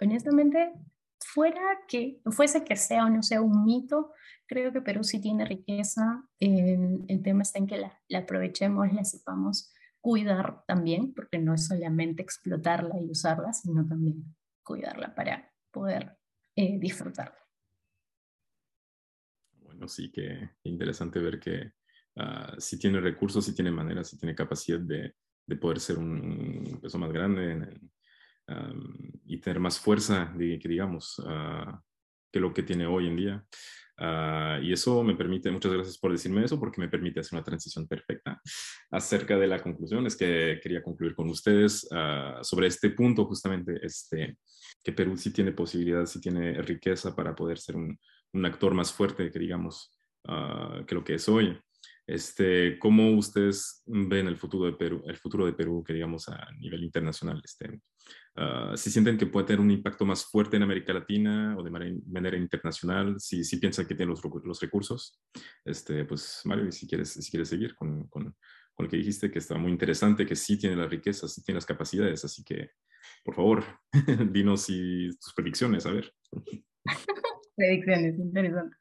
honestamente, 0.00 0.72
fuera 1.20 1.80
que 1.88 2.20
fuese 2.30 2.64
que 2.64 2.76
sea 2.76 3.06
o 3.06 3.10
no 3.10 3.22
sea 3.22 3.40
un 3.42 3.64
mito, 3.64 4.12
creo 4.46 4.72
que 4.72 4.80
Perú 4.80 5.04
sí 5.04 5.20
tiene 5.20 5.44
riqueza. 5.44 6.24
El, 6.38 7.04
el 7.08 7.22
tema 7.22 7.42
está 7.42 7.58
en 7.58 7.66
que 7.66 7.78
la, 7.78 8.00
la, 8.08 8.20
aprovechemos, 8.20 8.92
la 8.92 9.04
sepamos 9.04 9.72
cuidar 10.00 10.64
también, 10.66 11.12
porque 11.12 11.38
no 11.38 11.54
es 11.54 11.66
solamente 11.66 12.22
explotarla 12.22 13.00
y 13.00 13.10
usarla, 13.10 13.52
sino 13.52 13.86
también 13.86 14.24
cuidarla 14.62 15.14
para 15.14 15.52
poder 15.70 16.16
eh, 16.56 16.78
disfrutarla. 16.78 17.38
Bueno, 19.60 19.88
sí 19.88 20.10
que 20.10 20.50
interesante 20.64 21.18
ver 21.18 21.38
que 21.38 21.72
uh, 22.16 22.58
si 22.58 22.78
tiene 22.78 23.00
recursos, 23.00 23.44
si 23.44 23.54
tiene 23.54 23.70
maneras, 23.70 24.08
si 24.08 24.18
tiene 24.18 24.34
capacidad 24.34 24.80
de, 24.80 25.14
de 25.46 25.56
poder 25.56 25.80
ser 25.80 25.98
un 25.98 26.78
peso 26.80 26.98
más 26.98 27.12
grande 27.12 27.78
um, 28.48 29.12
y 29.26 29.38
tener 29.38 29.60
más 29.60 29.78
fuerza, 29.78 30.32
que 30.36 30.68
digamos, 30.68 31.18
uh, 31.20 31.78
que 32.32 32.40
lo 32.40 32.52
que 32.52 32.62
tiene 32.62 32.86
hoy 32.86 33.08
en 33.08 33.16
día. 33.16 33.44
Uh, 34.00 34.62
y 34.62 34.72
eso 34.72 35.02
me 35.02 35.16
permite, 35.16 35.50
muchas 35.50 35.72
gracias 35.72 35.98
por 35.98 36.12
decirme 36.12 36.44
eso, 36.44 36.58
porque 36.60 36.80
me 36.80 36.88
permite 36.88 37.18
hacer 37.18 37.36
una 37.36 37.44
transición 37.44 37.88
perfecta 37.88 38.40
acerca 38.90 39.36
de 39.36 39.46
la 39.48 39.60
conclusión. 39.60 40.06
Es 40.06 40.16
que 40.16 40.60
quería 40.62 40.82
concluir 40.82 41.14
con 41.14 41.28
ustedes 41.28 41.88
uh, 41.90 42.42
sobre 42.42 42.68
este 42.68 42.90
punto, 42.90 43.24
justamente, 43.24 43.78
este, 43.82 44.38
que 44.82 44.92
Perú 44.92 45.16
sí 45.16 45.32
tiene 45.32 45.52
posibilidad, 45.52 46.06
sí 46.06 46.20
tiene 46.20 46.62
riqueza 46.62 47.14
para 47.14 47.34
poder 47.34 47.58
ser 47.58 47.76
un, 47.76 47.98
actor 48.44 48.74
más 48.74 48.92
fuerte, 48.92 49.30
que 49.32 49.38
digamos, 49.38 49.90
que 50.86 50.94
lo 50.94 51.02
que 51.02 51.14
es 51.14 51.28
hoy. 51.28 51.58
Este, 52.08 52.78
¿Cómo 52.78 53.10
ustedes 53.18 53.82
ven 53.84 54.28
el 54.28 54.38
futuro 54.38 54.64
de 54.64 54.72
Perú, 54.72 55.02
el 55.06 55.18
futuro 55.18 55.44
de 55.44 55.52
Perú 55.52 55.84
que 55.86 55.92
digamos 55.92 56.26
a 56.30 56.48
nivel 56.58 56.82
internacional? 56.82 57.42
Este, 57.44 57.68
uh, 57.68 58.74
si 58.74 58.90
sienten 58.90 59.18
que 59.18 59.26
puede 59.26 59.48
tener 59.48 59.60
un 59.60 59.70
impacto 59.70 60.06
más 60.06 60.24
fuerte 60.24 60.56
en 60.56 60.62
América 60.62 60.94
Latina 60.94 61.54
o 61.58 61.62
de 61.62 61.70
manera, 61.70 62.38
internacional, 62.38 63.20
si, 63.20 63.44
si 63.44 63.58
piensan 63.58 63.86
que 63.86 63.94
tiene 63.94 64.08
los, 64.08 64.22
los, 64.42 64.58
recursos, 64.58 65.20
este, 65.66 66.06
pues 66.06 66.40
Mario, 66.46 66.72
si 66.72 66.88
quieres, 66.88 67.10
si 67.10 67.30
quieres 67.30 67.50
seguir 67.50 67.74
con, 67.74 68.08
con, 68.08 68.34
con 68.72 68.86
el 68.86 68.90
que 68.90 68.96
dijiste 68.96 69.30
que 69.30 69.40
está 69.40 69.58
muy 69.58 69.70
interesante, 69.70 70.24
que 70.24 70.34
sí 70.34 70.58
tiene 70.58 70.76
las 70.76 70.88
riquezas, 70.88 71.34
sí 71.34 71.44
tiene 71.44 71.58
las 71.58 71.66
capacidades, 71.66 72.24
así 72.24 72.42
que, 72.42 72.70
por 73.22 73.34
favor, 73.34 73.64
dinos 74.32 74.66
tus 74.66 75.34
predicciones, 75.36 75.84
a 75.84 75.90
ver. 75.90 76.10
predicciones, 77.54 78.18
interesante. 78.18 78.76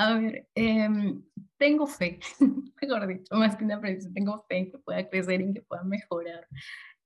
A 0.00 0.14
ver, 0.14 0.48
em, 0.54 1.22
tengo 1.58 1.86
fe, 1.86 2.18
mejor 2.80 3.06
dicho, 3.06 3.34
más 3.34 3.54
que 3.54 3.64
una 3.64 3.78
predicción, 3.78 4.14
tengo 4.14 4.46
fe 4.48 4.56
en 4.56 4.70
que 4.70 4.78
pueda 4.78 5.06
crecer 5.10 5.42
y 5.42 5.52
que 5.52 5.60
pueda 5.60 5.84
mejorar 5.84 6.48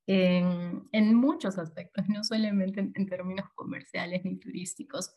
en, 0.06 0.88
en 0.92 1.14
muchos 1.16 1.58
aspectos, 1.58 2.04
no 2.08 2.22
solamente 2.22 2.78
en, 2.94 3.06
términos 3.08 3.46
comerciales 3.56 4.24
ni 4.24 4.38
turísticos. 4.38 5.12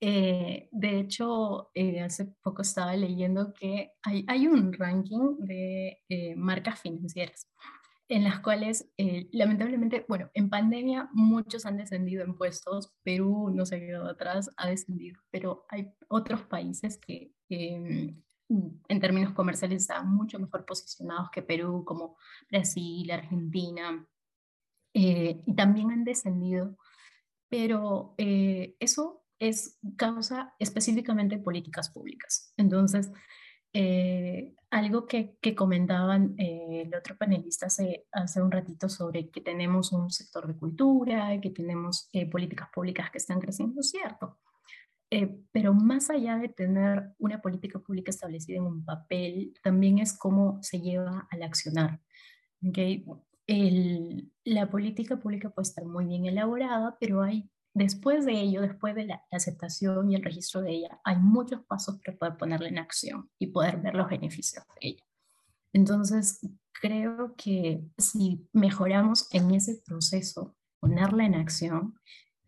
Eh, 0.00 0.70
de 0.72 0.98
hecho, 0.98 1.70
eh, 1.74 2.00
hace 2.00 2.24
poco 2.42 2.62
estaba 2.62 2.96
leyendo 2.96 3.52
que 3.52 3.90
hay, 4.02 4.24
hay 4.26 4.46
un 4.46 4.72
ranking 4.72 5.36
de 5.40 5.98
eh, 6.08 6.34
marcas 6.36 6.80
financieras 6.80 7.50
en 8.10 8.24
las 8.24 8.40
cuales 8.40 8.90
lamentablemente, 9.32 10.04
bueno, 10.08 10.30
en 10.34 10.50
pandemia 10.50 11.08
muchos 11.12 11.64
han 11.64 11.76
descendido 11.76 12.24
en 12.24 12.36
puestos, 12.36 12.92
Perú 13.02 13.50
no 13.54 13.64
se 13.64 13.76
ha 13.76 13.78
quedado 13.78 14.08
atrás, 14.10 14.50
ha 14.56 14.68
descendido, 14.68 15.20
pero 15.30 15.64
hay 15.68 15.92
otros 16.08 16.42
países 16.42 16.98
que 16.98 17.32
en 18.88 19.00
términos 19.00 19.32
comerciales 19.32 19.82
están 19.82 20.12
mucho 20.12 20.38
mejor 20.38 20.66
posicionados 20.66 21.30
que 21.30 21.42
Perú, 21.42 21.84
como 21.84 22.16
Brasil, 22.50 23.10
Argentina, 23.10 24.06
eh, 24.92 25.40
y 25.46 25.54
también 25.54 25.92
han 25.92 26.04
descendido, 26.04 26.76
pero 27.48 28.14
eh, 28.18 28.76
eso 28.80 29.24
es 29.38 29.78
causa 29.96 30.54
específicamente 30.58 31.36
de 31.36 31.42
políticas 31.42 31.90
públicas. 31.90 32.52
Entonces, 32.56 33.10
eh, 33.72 34.54
algo 34.70 35.06
que, 35.06 35.36
que 35.40 35.54
comentaban 35.54 36.34
el 36.38 36.94
otro 36.94 37.16
panelista 37.16 37.66
hace, 37.66 38.06
hace 38.12 38.40
un 38.40 38.50
ratito 38.50 38.88
sobre 38.88 39.30
que 39.30 39.40
tenemos 39.40 39.92
un 39.92 40.10
sector 40.10 40.46
de 40.46 40.56
cultura, 40.56 41.34
y 41.34 41.40
que 41.40 41.50
tenemos 41.50 42.08
políticas 42.30 42.68
públicas 42.72 43.10
que 43.10 43.18
están 43.18 43.40
creciendo, 43.40 43.82
cierto. 43.82 44.38
pero 45.50 45.74
más 45.74 46.08
allá 46.10 46.36
de 46.36 46.48
tener 46.48 47.12
una 47.18 47.42
política 47.42 47.80
pública 47.80 48.10
establecida 48.10 48.58
en 48.58 48.64
un 48.64 48.84
papel, 48.84 49.54
también 49.62 49.98
es 49.98 50.16
cómo 50.16 50.58
se 50.62 50.80
lleva 50.80 51.26
al 51.30 51.42
accionar. 51.42 52.00
¿okay? 52.66 53.04
la 54.44 54.70
política 54.70 55.18
pública 55.18 55.50
puede 55.50 55.68
estar 55.68 55.84
muy 55.84 56.04
bien 56.04 56.26
elaborada, 56.26 56.96
pero 57.00 57.22
hay, 57.22 57.50
después 57.74 58.24
de 58.24 58.40
ello, 58.40 58.62
después 58.62 58.94
de 58.94 59.06
la, 59.06 59.22
aceptación 59.30 60.10
y 60.10 60.16
el 60.16 60.24
registro 60.24 60.62
de 60.62 60.72
ella, 60.72 61.00
hay 61.04 61.16
muchos 61.16 61.64
pasos 61.66 62.00
para 62.04 62.16
poder 62.16 62.36
ponerla 62.36 62.68
en 62.68 62.78
acción 62.78 63.30
y 63.38 63.48
poder 63.48 63.80
ver 63.80 63.94
los 63.94 64.08
beneficios 64.08 64.64
de 64.68 64.88
ella. 64.88 65.04
Entonces, 65.72 66.40
creo 66.72 67.34
que 67.36 67.82
si 67.98 68.48
mejoramos 68.52 69.32
en 69.32 69.52
ese 69.52 69.80
proceso, 69.84 70.56
ponerla 70.80 71.24
en 71.24 71.34
acción 71.34 71.94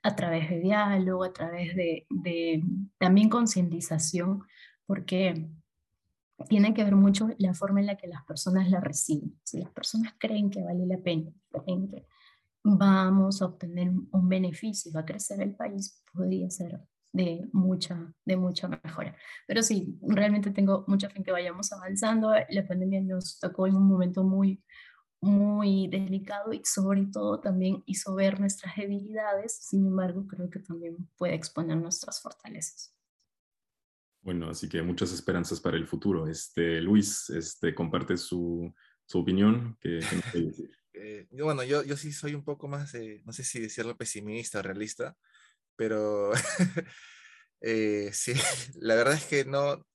a 0.03 0.17
través 0.17 0.51
de 0.51 0.61
diálogo, 0.61 1.23
a 1.25 1.33
través 1.33 1.77
de, 1.77 2.07
también 2.99 3.29
concientización, 3.29 4.43
porque 4.87 5.49
tiene 6.49 6.75
que 6.75 6.83
ver 6.83 6.97
mucho 6.97 7.29
la 7.39 7.55
forma 7.55 7.81
en 7.81 7.87
la 7.87 7.97
que 7.97 8.09
las 8.09 8.25
personas 8.25 8.69
la 8.69 8.81
reciben. 8.81 9.39
Si 9.45 9.61
las 9.61 9.71
personas 9.71 10.15
creen 10.19 10.51
que 10.51 10.63
vale 10.63 10.87
la 10.87 10.99
pena, 10.99 11.31
creen 11.51 11.89
que 11.89 12.07
vamos 12.65 13.43
a 13.43 13.47
obtener 13.47 13.91
un 13.91 14.29
beneficio, 14.29 14.93
va 14.93 15.01
a 15.01 15.05
crecer 15.05 15.41
el 15.41 15.55
país, 15.55 16.03
podría 16.13 16.49
ser 16.51 16.81
de 17.13 17.49
mucha, 17.53 18.13
de 18.25 18.37
mucha 18.37 18.69
mejora. 18.69 19.17
Pero 19.47 19.63
sí, 19.63 19.99
realmente 20.03 20.51
tengo 20.51 20.85
mucha 20.87 21.11
fe 21.11 21.19
en 21.19 21.25
que 21.25 21.33
vayamos 21.33 21.73
avanzando. 21.73 22.33
La 22.49 22.67
pandemia 22.67 23.01
nos 23.03 23.39
tocó 23.39 23.67
en 23.67 23.77
un 23.77 23.87
momento 23.87 24.25
muy, 24.25 24.63
muy 25.21 25.89
delicado 25.89 26.53
y 26.53 26.63
sobre 26.65 27.07
todo 27.07 27.41
también 27.41 27.83
hizo 27.87 28.15
ver 28.15 28.41
nuestras 28.41 28.77
debilidades. 28.77 29.59
Sin 29.63 29.87
embargo, 29.87 30.27
creo 30.27 30.49
que 30.49 30.61
también 30.61 30.97
puede 31.17 31.35
exponer 31.35 31.77
nuestras 31.77 32.21
fortalezas. 32.21 32.97
Bueno, 34.23 34.49
así 34.49 34.69
que 34.69 34.83
muchas 34.83 35.13
esperanzas 35.13 35.61
para 35.61 35.77
el 35.77 35.87
futuro. 35.87 36.29
Este, 36.29 36.81
Luis, 36.81 37.29
este, 37.31 37.75
comparte 37.75 38.17
su, 38.17 38.73
su 39.05 39.19
opinión. 39.19 39.77
¿Qué, 39.81 40.01
eh, 40.95 41.27
bueno, 41.31 41.63
yo, 41.63 41.83
yo 41.83 41.97
sí 41.97 42.13
soy 42.13 42.35
un 42.35 42.45
poco 42.45 42.69
más, 42.69 42.93
no 43.25 43.33
sé 43.33 43.45
si 43.45 43.61
decirlo 43.61 43.97
pesimista 43.97 44.59
o 44.61 44.63
realista, 44.63 45.17
pero 45.77 46.33
eh, 47.61 48.11
sí, 48.13 48.35
la 48.81 48.95
verdad 48.95 49.15
es 49.15 49.25
que 49.25 49.45
no, 49.45 49.87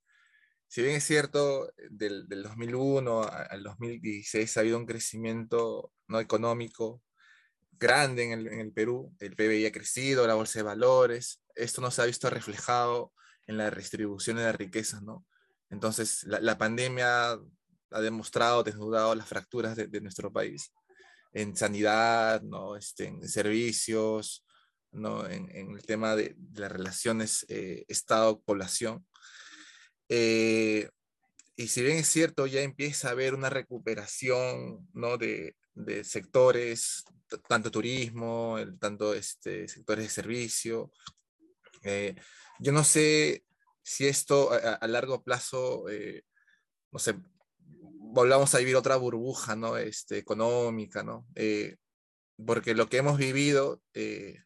si 0.68 0.82
bien 0.82 0.96
es 0.96 1.04
cierto, 1.04 1.72
del, 1.90 2.28
del 2.28 2.44
2001 2.44 3.24
al 3.24 3.64
2016 3.64 4.58
ha 4.58 4.60
habido 4.62 4.78
un 4.78 4.86
crecimiento 4.86 5.92
no 6.08 6.20
económico 6.20 7.02
grande 7.80 8.24
en 8.24 8.32
el, 8.32 8.48
en 8.48 8.60
el 8.60 8.74
Perú, 8.74 9.16
el 9.20 9.36
PBI 9.36 9.68
ha 9.68 9.72
crecido, 9.72 10.28
la 10.28 10.34
bolsa 10.34 10.60
de 10.60 10.64
valores, 10.64 11.42
esto 11.56 11.82
no 11.82 11.92
se 11.92 12.02
ha 12.02 12.06
visto 12.06 12.30
reflejado 12.30 13.14
en 13.46 13.58
la 13.58 13.70
redistribución 13.70 14.38
de 14.38 14.44
la 14.44 14.52
riqueza, 14.52 15.00
¿no? 15.02 15.26
Entonces, 15.70 16.24
la, 16.24 16.58
pandemia 16.58 17.32
ha 17.32 18.02
demostrado, 18.02 18.64
desnudado 18.64 19.16
las 19.16 19.28
fracturas 19.28 19.76
de, 19.76 20.02
nuestro 20.02 20.32
país 20.32 20.72
en 21.38 21.56
sanidad, 21.56 22.41
¿no? 22.41 22.76
Este, 22.76 23.06
en 23.06 23.30
servicios, 23.30 24.43
¿no? 24.91 25.28
En, 25.30 25.52
el 25.52 25.84
tema 25.84 26.15
de, 26.15 26.36
las 26.54 26.71
relaciones 26.71 27.45
eh, 27.47 27.86
Estado-población. 27.88 29.06
Eh, 30.10 30.89
y 31.56 31.67
si 31.67 31.84
bien 31.84 31.97
es 31.97 32.08
cierto, 32.08 32.47
ya 32.47 32.62
empieza 32.62 33.10
a 33.10 33.12
haber 33.12 33.36
una 33.36 33.52
recuperación 33.52 34.88
¿no? 34.93 35.17
de, 35.17 35.56
sectores, 36.04 37.04
tanto 37.47 37.69
turismo, 37.69 38.58
tanto 38.80 39.13
este, 39.13 39.67
sectores 39.67 40.06
de 40.06 40.10
servicio, 40.10 40.91
eh, 41.84 42.15
yo 42.60 42.71
no 42.71 42.84
sé 42.84 43.43
si 43.84 44.08
esto 44.08 44.50
a, 44.52 44.88
largo 44.88 45.23
plazo, 45.23 45.86
no 46.91 47.00
sé, 47.00 47.13
volvamos 48.12 48.54
a 48.54 48.60
vivir 48.60 48.76
otra 48.76 48.96
burbuja, 48.96 49.56
¿no? 49.56 49.78
Este, 49.78 50.17
económica, 50.17 51.04
¿no? 51.04 51.26
Eh, 51.36 51.78
porque 52.46 52.76
lo 52.76 52.88
que 52.88 52.98
hemos 52.98 53.17
vivido 53.17 53.82
en, 53.93 54.43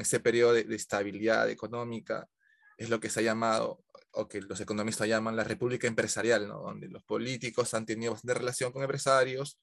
ese 0.00 0.20
periodo 0.20 0.52
de, 0.52 0.74
estabilidad 0.74 1.48
económica 1.50 2.28
es 2.76 2.90
lo 2.90 3.00
que 3.00 3.10
se 3.10 3.20
ha 3.20 3.22
llamado, 3.22 3.84
o 4.12 4.28
que 4.28 4.40
los 4.42 4.60
economistas 4.60 5.08
llaman 5.08 5.36
la 5.36 5.44
república 5.44 5.86
empresarial, 5.86 6.48
¿no? 6.48 6.60
Donde 6.60 6.88
los 6.88 7.04
políticos 7.04 7.74
han 7.74 7.86
tenido 7.86 8.12
bastante 8.12 8.34
relación 8.34 8.72
con 8.72 8.82
empresarios, 8.82 9.58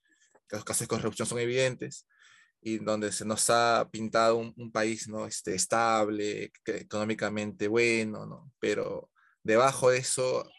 que 0.47 0.55
los 0.55 0.65
casos 0.65 0.81
de 0.81 0.87
corrupción 0.87 1.27
son 1.27 1.39
evidentes, 1.39 2.07
y 2.61 2.79
donde 2.79 3.11
se 3.11 3.25
nos 3.25 3.49
ha 3.49 3.87
pintado 3.91 4.35
un, 4.37 4.71
país 4.71 5.07
¿no? 5.07 5.25
este, 5.25 5.55
estable, 5.55 6.51
económicamente 6.65 7.67
bueno, 7.67 8.25
¿no? 8.25 8.51
pero 8.59 9.09
debajo 9.43 9.91
de 9.91 9.99
eso 9.99 10.49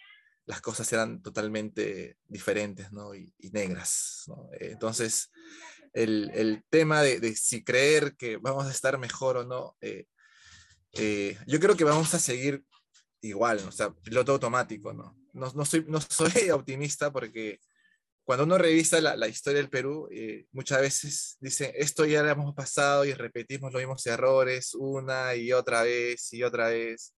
las 0.51 0.61
cosas 0.61 0.93
eran 0.93 1.23
totalmente 1.23 2.17
diferentes 2.27 2.91
¿no? 2.91 3.15
y, 3.15 3.33
negras. 3.53 4.25
¿no? 4.27 4.49
Entonces, 4.59 5.31
el, 5.93 6.29
el 6.35 6.65
tema 6.69 7.03
de, 7.03 7.21
de, 7.21 7.37
si 7.37 7.63
creer 7.63 8.17
que 8.17 8.37
vamos 8.37 8.67
a 8.67 8.73
estar 8.73 8.99
mejor 8.99 9.37
o 9.37 9.45
no, 9.45 9.77
eh, 9.81 10.07
eh, 10.95 11.39
yo 11.47 11.61
creo 11.61 11.77
que 11.77 11.85
vamos 11.85 12.13
a 12.15 12.19
seguir 12.19 12.65
igual, 13.21 13.61
o 13.61 13.71
sea, 13.71 13.93
piloto 13.93 14.33
automático, 14.33 14.93
¿no? 14.93 15.17
No, 15.33 15.53
no, 15.55 15.65
soy, 15.65 15.85
no 15.87 16.01
soy 16.01 16.51
optimista 16.51 17.13
porque 17.13 17.61
cuando 18.25 18.45
uno 18.45 18.59
revisa 18.59 19.01
la, 19.01 19.29
historia 19.29 19.61
del 19.61 19.71
Perú, 19.71 20.09
eh, 20.11 20.47
muchas 20.51 20.81
veces 20.81 21.37
dice, 21.39 21.73
esto 21.77 22.05
ya 22.07 22.25
lo 22.25 22.31
hemos 22.31 22.55
pasado 22.57 23.05
y 23.05 23.15
repetimos 23.15 23.73
los 23.73 23.81
mismos 23.81 24.05
errores 24.07 24.75
una 24.75 25.37
y 25.37 25.53
otra 25.53 25.83
vez 25.83 26.33
y 26.33 26.43
otra 26.43 26.71
vez. 26.71 27.15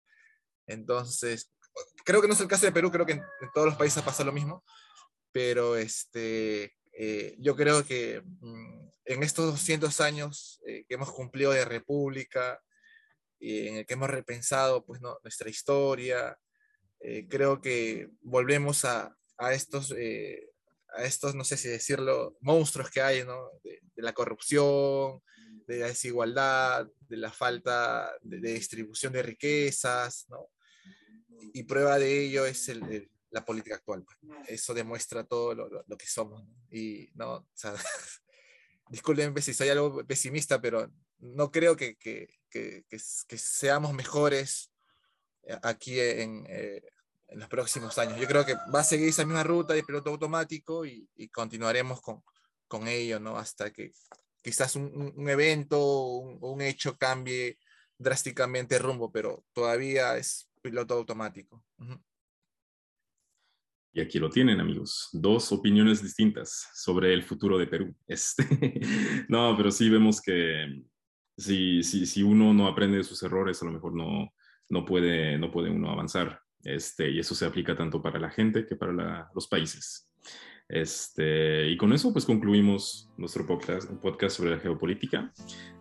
Entonces, 0.68 1.50
creo 2.04 2.22
que 2.22 2.28
no 2.28 2.34
es 2.34 2.40
el 2.40 2.48
caso 2.48 2.66
de 2.66 2.72
Perú, 2.72 2.92
creo 2.92 3.06
que 3.06 3.14
en, 3.14 3.24
todos 3.54 3.68
los 3.68 3.76
países 3.76 4.04
pasa 4.04 4.24
lo 4.24 4.32
mismo, 4.32 4.64
pero 5.32 5.76
este, 5.78 6.76
eh, 6.94 7.36
yo 7.40 7.56
creo 7.56 7.86
que 7.86 8.22
mm, 8.22 8.90
en 9.06 9.24
estos 9.24 9.52
200 9.52 10.02
años 10.02 10.62
eh, 10.66 10.86
que 10.88 10.96
hemos 10.96 11.12
cumplido 11.12 11.52
de 11.52 11.66
república, 11.66 12.62
y 13.40 13.68
en 13.68 13.78
el 13.78 13.86
que 13.86 13.96
hemos 13.96 14.10
repensado 14.10 14.86
pues, 14.86 15.02
nuestra 15.02 15.50
historia, 15.50 16.38
creo 17.30 17.60
que 17.60 18.12
volvemos 18.22 18.86
a, 18.86 19.18
a 19.40 19.54
estos 19.56 19.92
a 20.94 21.04
estos, 21.04 21.36
no 21.36 21.44
sé 21.44 21.58
si 21.58 21.70
decirlo, 21.70 22.38
monstruos 22.42 22.90
que 22.90 23.02
hay, 23.02 23.24
¿no? 23.24 23.50
De, 23.64 23.80
la 23.96 24.14
corrupción, 24.14 25.22
de 25.68 25.80
la 25.80 25.88
desigualdad, 25.88 26.88
de 27.08 27.18
la 27.18 27.32
falta 27.32 28.12
de, 28.22 28.40
distribución 28.40 29.14
de 29.14 29.22
riquezas, 29.22 30.26
¿no? 30.30 30.50
Y 31.54 31.64
prueba 31.64 31.98
de 31.98 32.26
ello 32.26 32.46
es 32.46 32.70
el, 32.70 33.10
la 33.32 33.46
política 33.46 33.76
actual. 33.76 34.04
Pues. 34.04 34.18
Eso 34.48 34.74
demuestra 34.74 35.24
todo 35.24 35.56
lo, 35.56 35.70
lo, 35.70 35.98
que 35.98 36.08
somos. 36.08 36.44
Y 36.70 37.10
no, 37.16 37.34
o 37.36 37.48
sea, 37.54 37.74
disculpen 38.90 39.40
si 39.42 39.54
soy 39.54 39.70
algo 39.70 40.06
pesimista, 40.06 40.62
pero 40.62 40.92
no 41.20 41.52
creo 41.52 41.76
que, 41.76 41.96
que, 41.96 42.28
que, 42.50 42.86
que 42.90 43.38
seamos 43.38 43.94
mejores 43.94 44.72
aquí 45.64 46.00
en, 46.00 46.46
eh, 46.48 46.82
en 47.28 47.40
los 47.40 47.50
próximos 47.50 47.98
años. 47.98 48.20
Yo 48.20 48.28
creo 48.28 48.46
que 48.46 48.56
va 48.74 48.82
a 48.82 48.84
seguir 48.84 49.10
esa 49.10 49.26
misma 49.26 49.44
ruta 49.44 49.74
de 49.74 49.84
piloto 49.84 50.10
automático 50.10 50.86
y, 50.86 51.08
continuaremos 51.34 52.02
con, 52.02 52.24
con, 52.68 52.88
ello, 52.88 53.20
¿no? 53.20 53.38
Hasta 53.38 53.72
que 53.72 53.92
quizás 54.42 54.76
un, 54.76 55.14
un 55.16 55.30
evento 55.30 55.80
o 55.80 56.52
un, 56.52 56.62
hecho 56.62 56.98
cambie 56.98 57.58
drásticamente 57.98 58.76
el 58.76 58.84
rumbo, 58.84 59.12
pero 59.12 59.46
todavía 59.54 60.18
es 60.18 60.51
piloto 60.62 60.94
automático. 60.94 61.64
Y 63.94 64.00
aquí 64.00 64.20
lo 64.20 64.30
tienen, 64.30 64.60
amigos. 64.60 65.10
Dos 65.12 65.52
opiniones 65.52 66.02
distintas 66.02 66.70
sobre 66.74 67.14
el 67.14 67.24
futuro 67.24 67.58
de 67.58 67.68
Perú. 67.68 67.96
Este, 68.08 68.46
no, 69.28 69.56
pero 69.58 69.72
sí 69.72 69.90
vemos 69.90 70.22
que 70.22 70.84
si, 71.38 71.84
si, 71.84 72.06
si 72.06 72.24
uno 72.24 72.54
no 72.54 72.68
aprende 72.68 72.98
de 72.98 73.04
sus 73.04 73.22
errores, 73.24 73.62
a 73.62 73.66
lo 73.66 73.72
mejor 73.72 73.94
no, 73.94 74.34
no, 74.70 74.86
puede, 74.86 75.38
no 75.38 75.52
puede 75.52 75.70
uno 75.70 75.92
avanzar. 75.92 76.40
Este, 76.64 77.10
y 77.10 77.20
eso 77.20 77.36
se 77.36 77.46
aplica 77.46 77.76
tanto 77.76 78.02
para 78.02 78.20
la 78.20 78.30
gente 78.30 78.66
que 78.66 78.76
para 78.76 79.30
los 79.34 79.48
países. 79.48 80.10
Este, 80.72 81.70
y 81.70 81.76
con 81.76 81.92
eso 81.92 82.14
pues 82.14 82.24
concluimos 82.24 83.10
nuestro 83.18 83.46
podcast, 83.46 83.92
podcast 84.02 84.38
sobre 84.38 84.52
la 84.52 84.58
geopolítica. 84.58 85.34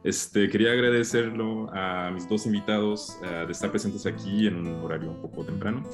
Este, 0.02 0.48
quería 0.48 0.72
agradecerlo 0.72 1.72
a 1.72 2.10
mis 2.10 2.28
dos 2.28 2.44
invitados 2.46 3.16
uh, 3.22 3.46
de 3.46 3.52
estar 3.52 3.70
presentes 3.70 4.04
aquí 4.04 4.48
en 4.48 4.56
un 4.56 4.66
horario 4.82 5.12
un 5.12 5.22
poco 5.22 5.44
temprano. 5.44 5.84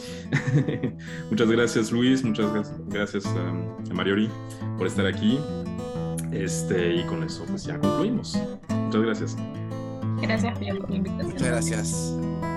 muchas 1.31 1.51
gracias 1.51 1.93
Luis, 1.93 2.25
muchas 2.25 2.73
gracias 2.87 3.27
a 3.27 3.93
Mariori 3.93 4.31
por 4.79 4.87
estar 4.87 5.05
aquí. 5.05 5.39
Este, 6.33 6.95
y 6.95 7.03
con 7.05 7.23
eso 7.23 7.45
pues 7.47 7.65
ya 7.65 7.79
concluimos. 7.79 8.41
Muchas 8.71 9.03
gracias. 9.03 9.37
Gracias 10.23 10.59
por 10.59 10.91
la 10.91 10.97
invitación. 10.97 11.33
Muchas 11.33 11.49
gracias. 11.49 12.56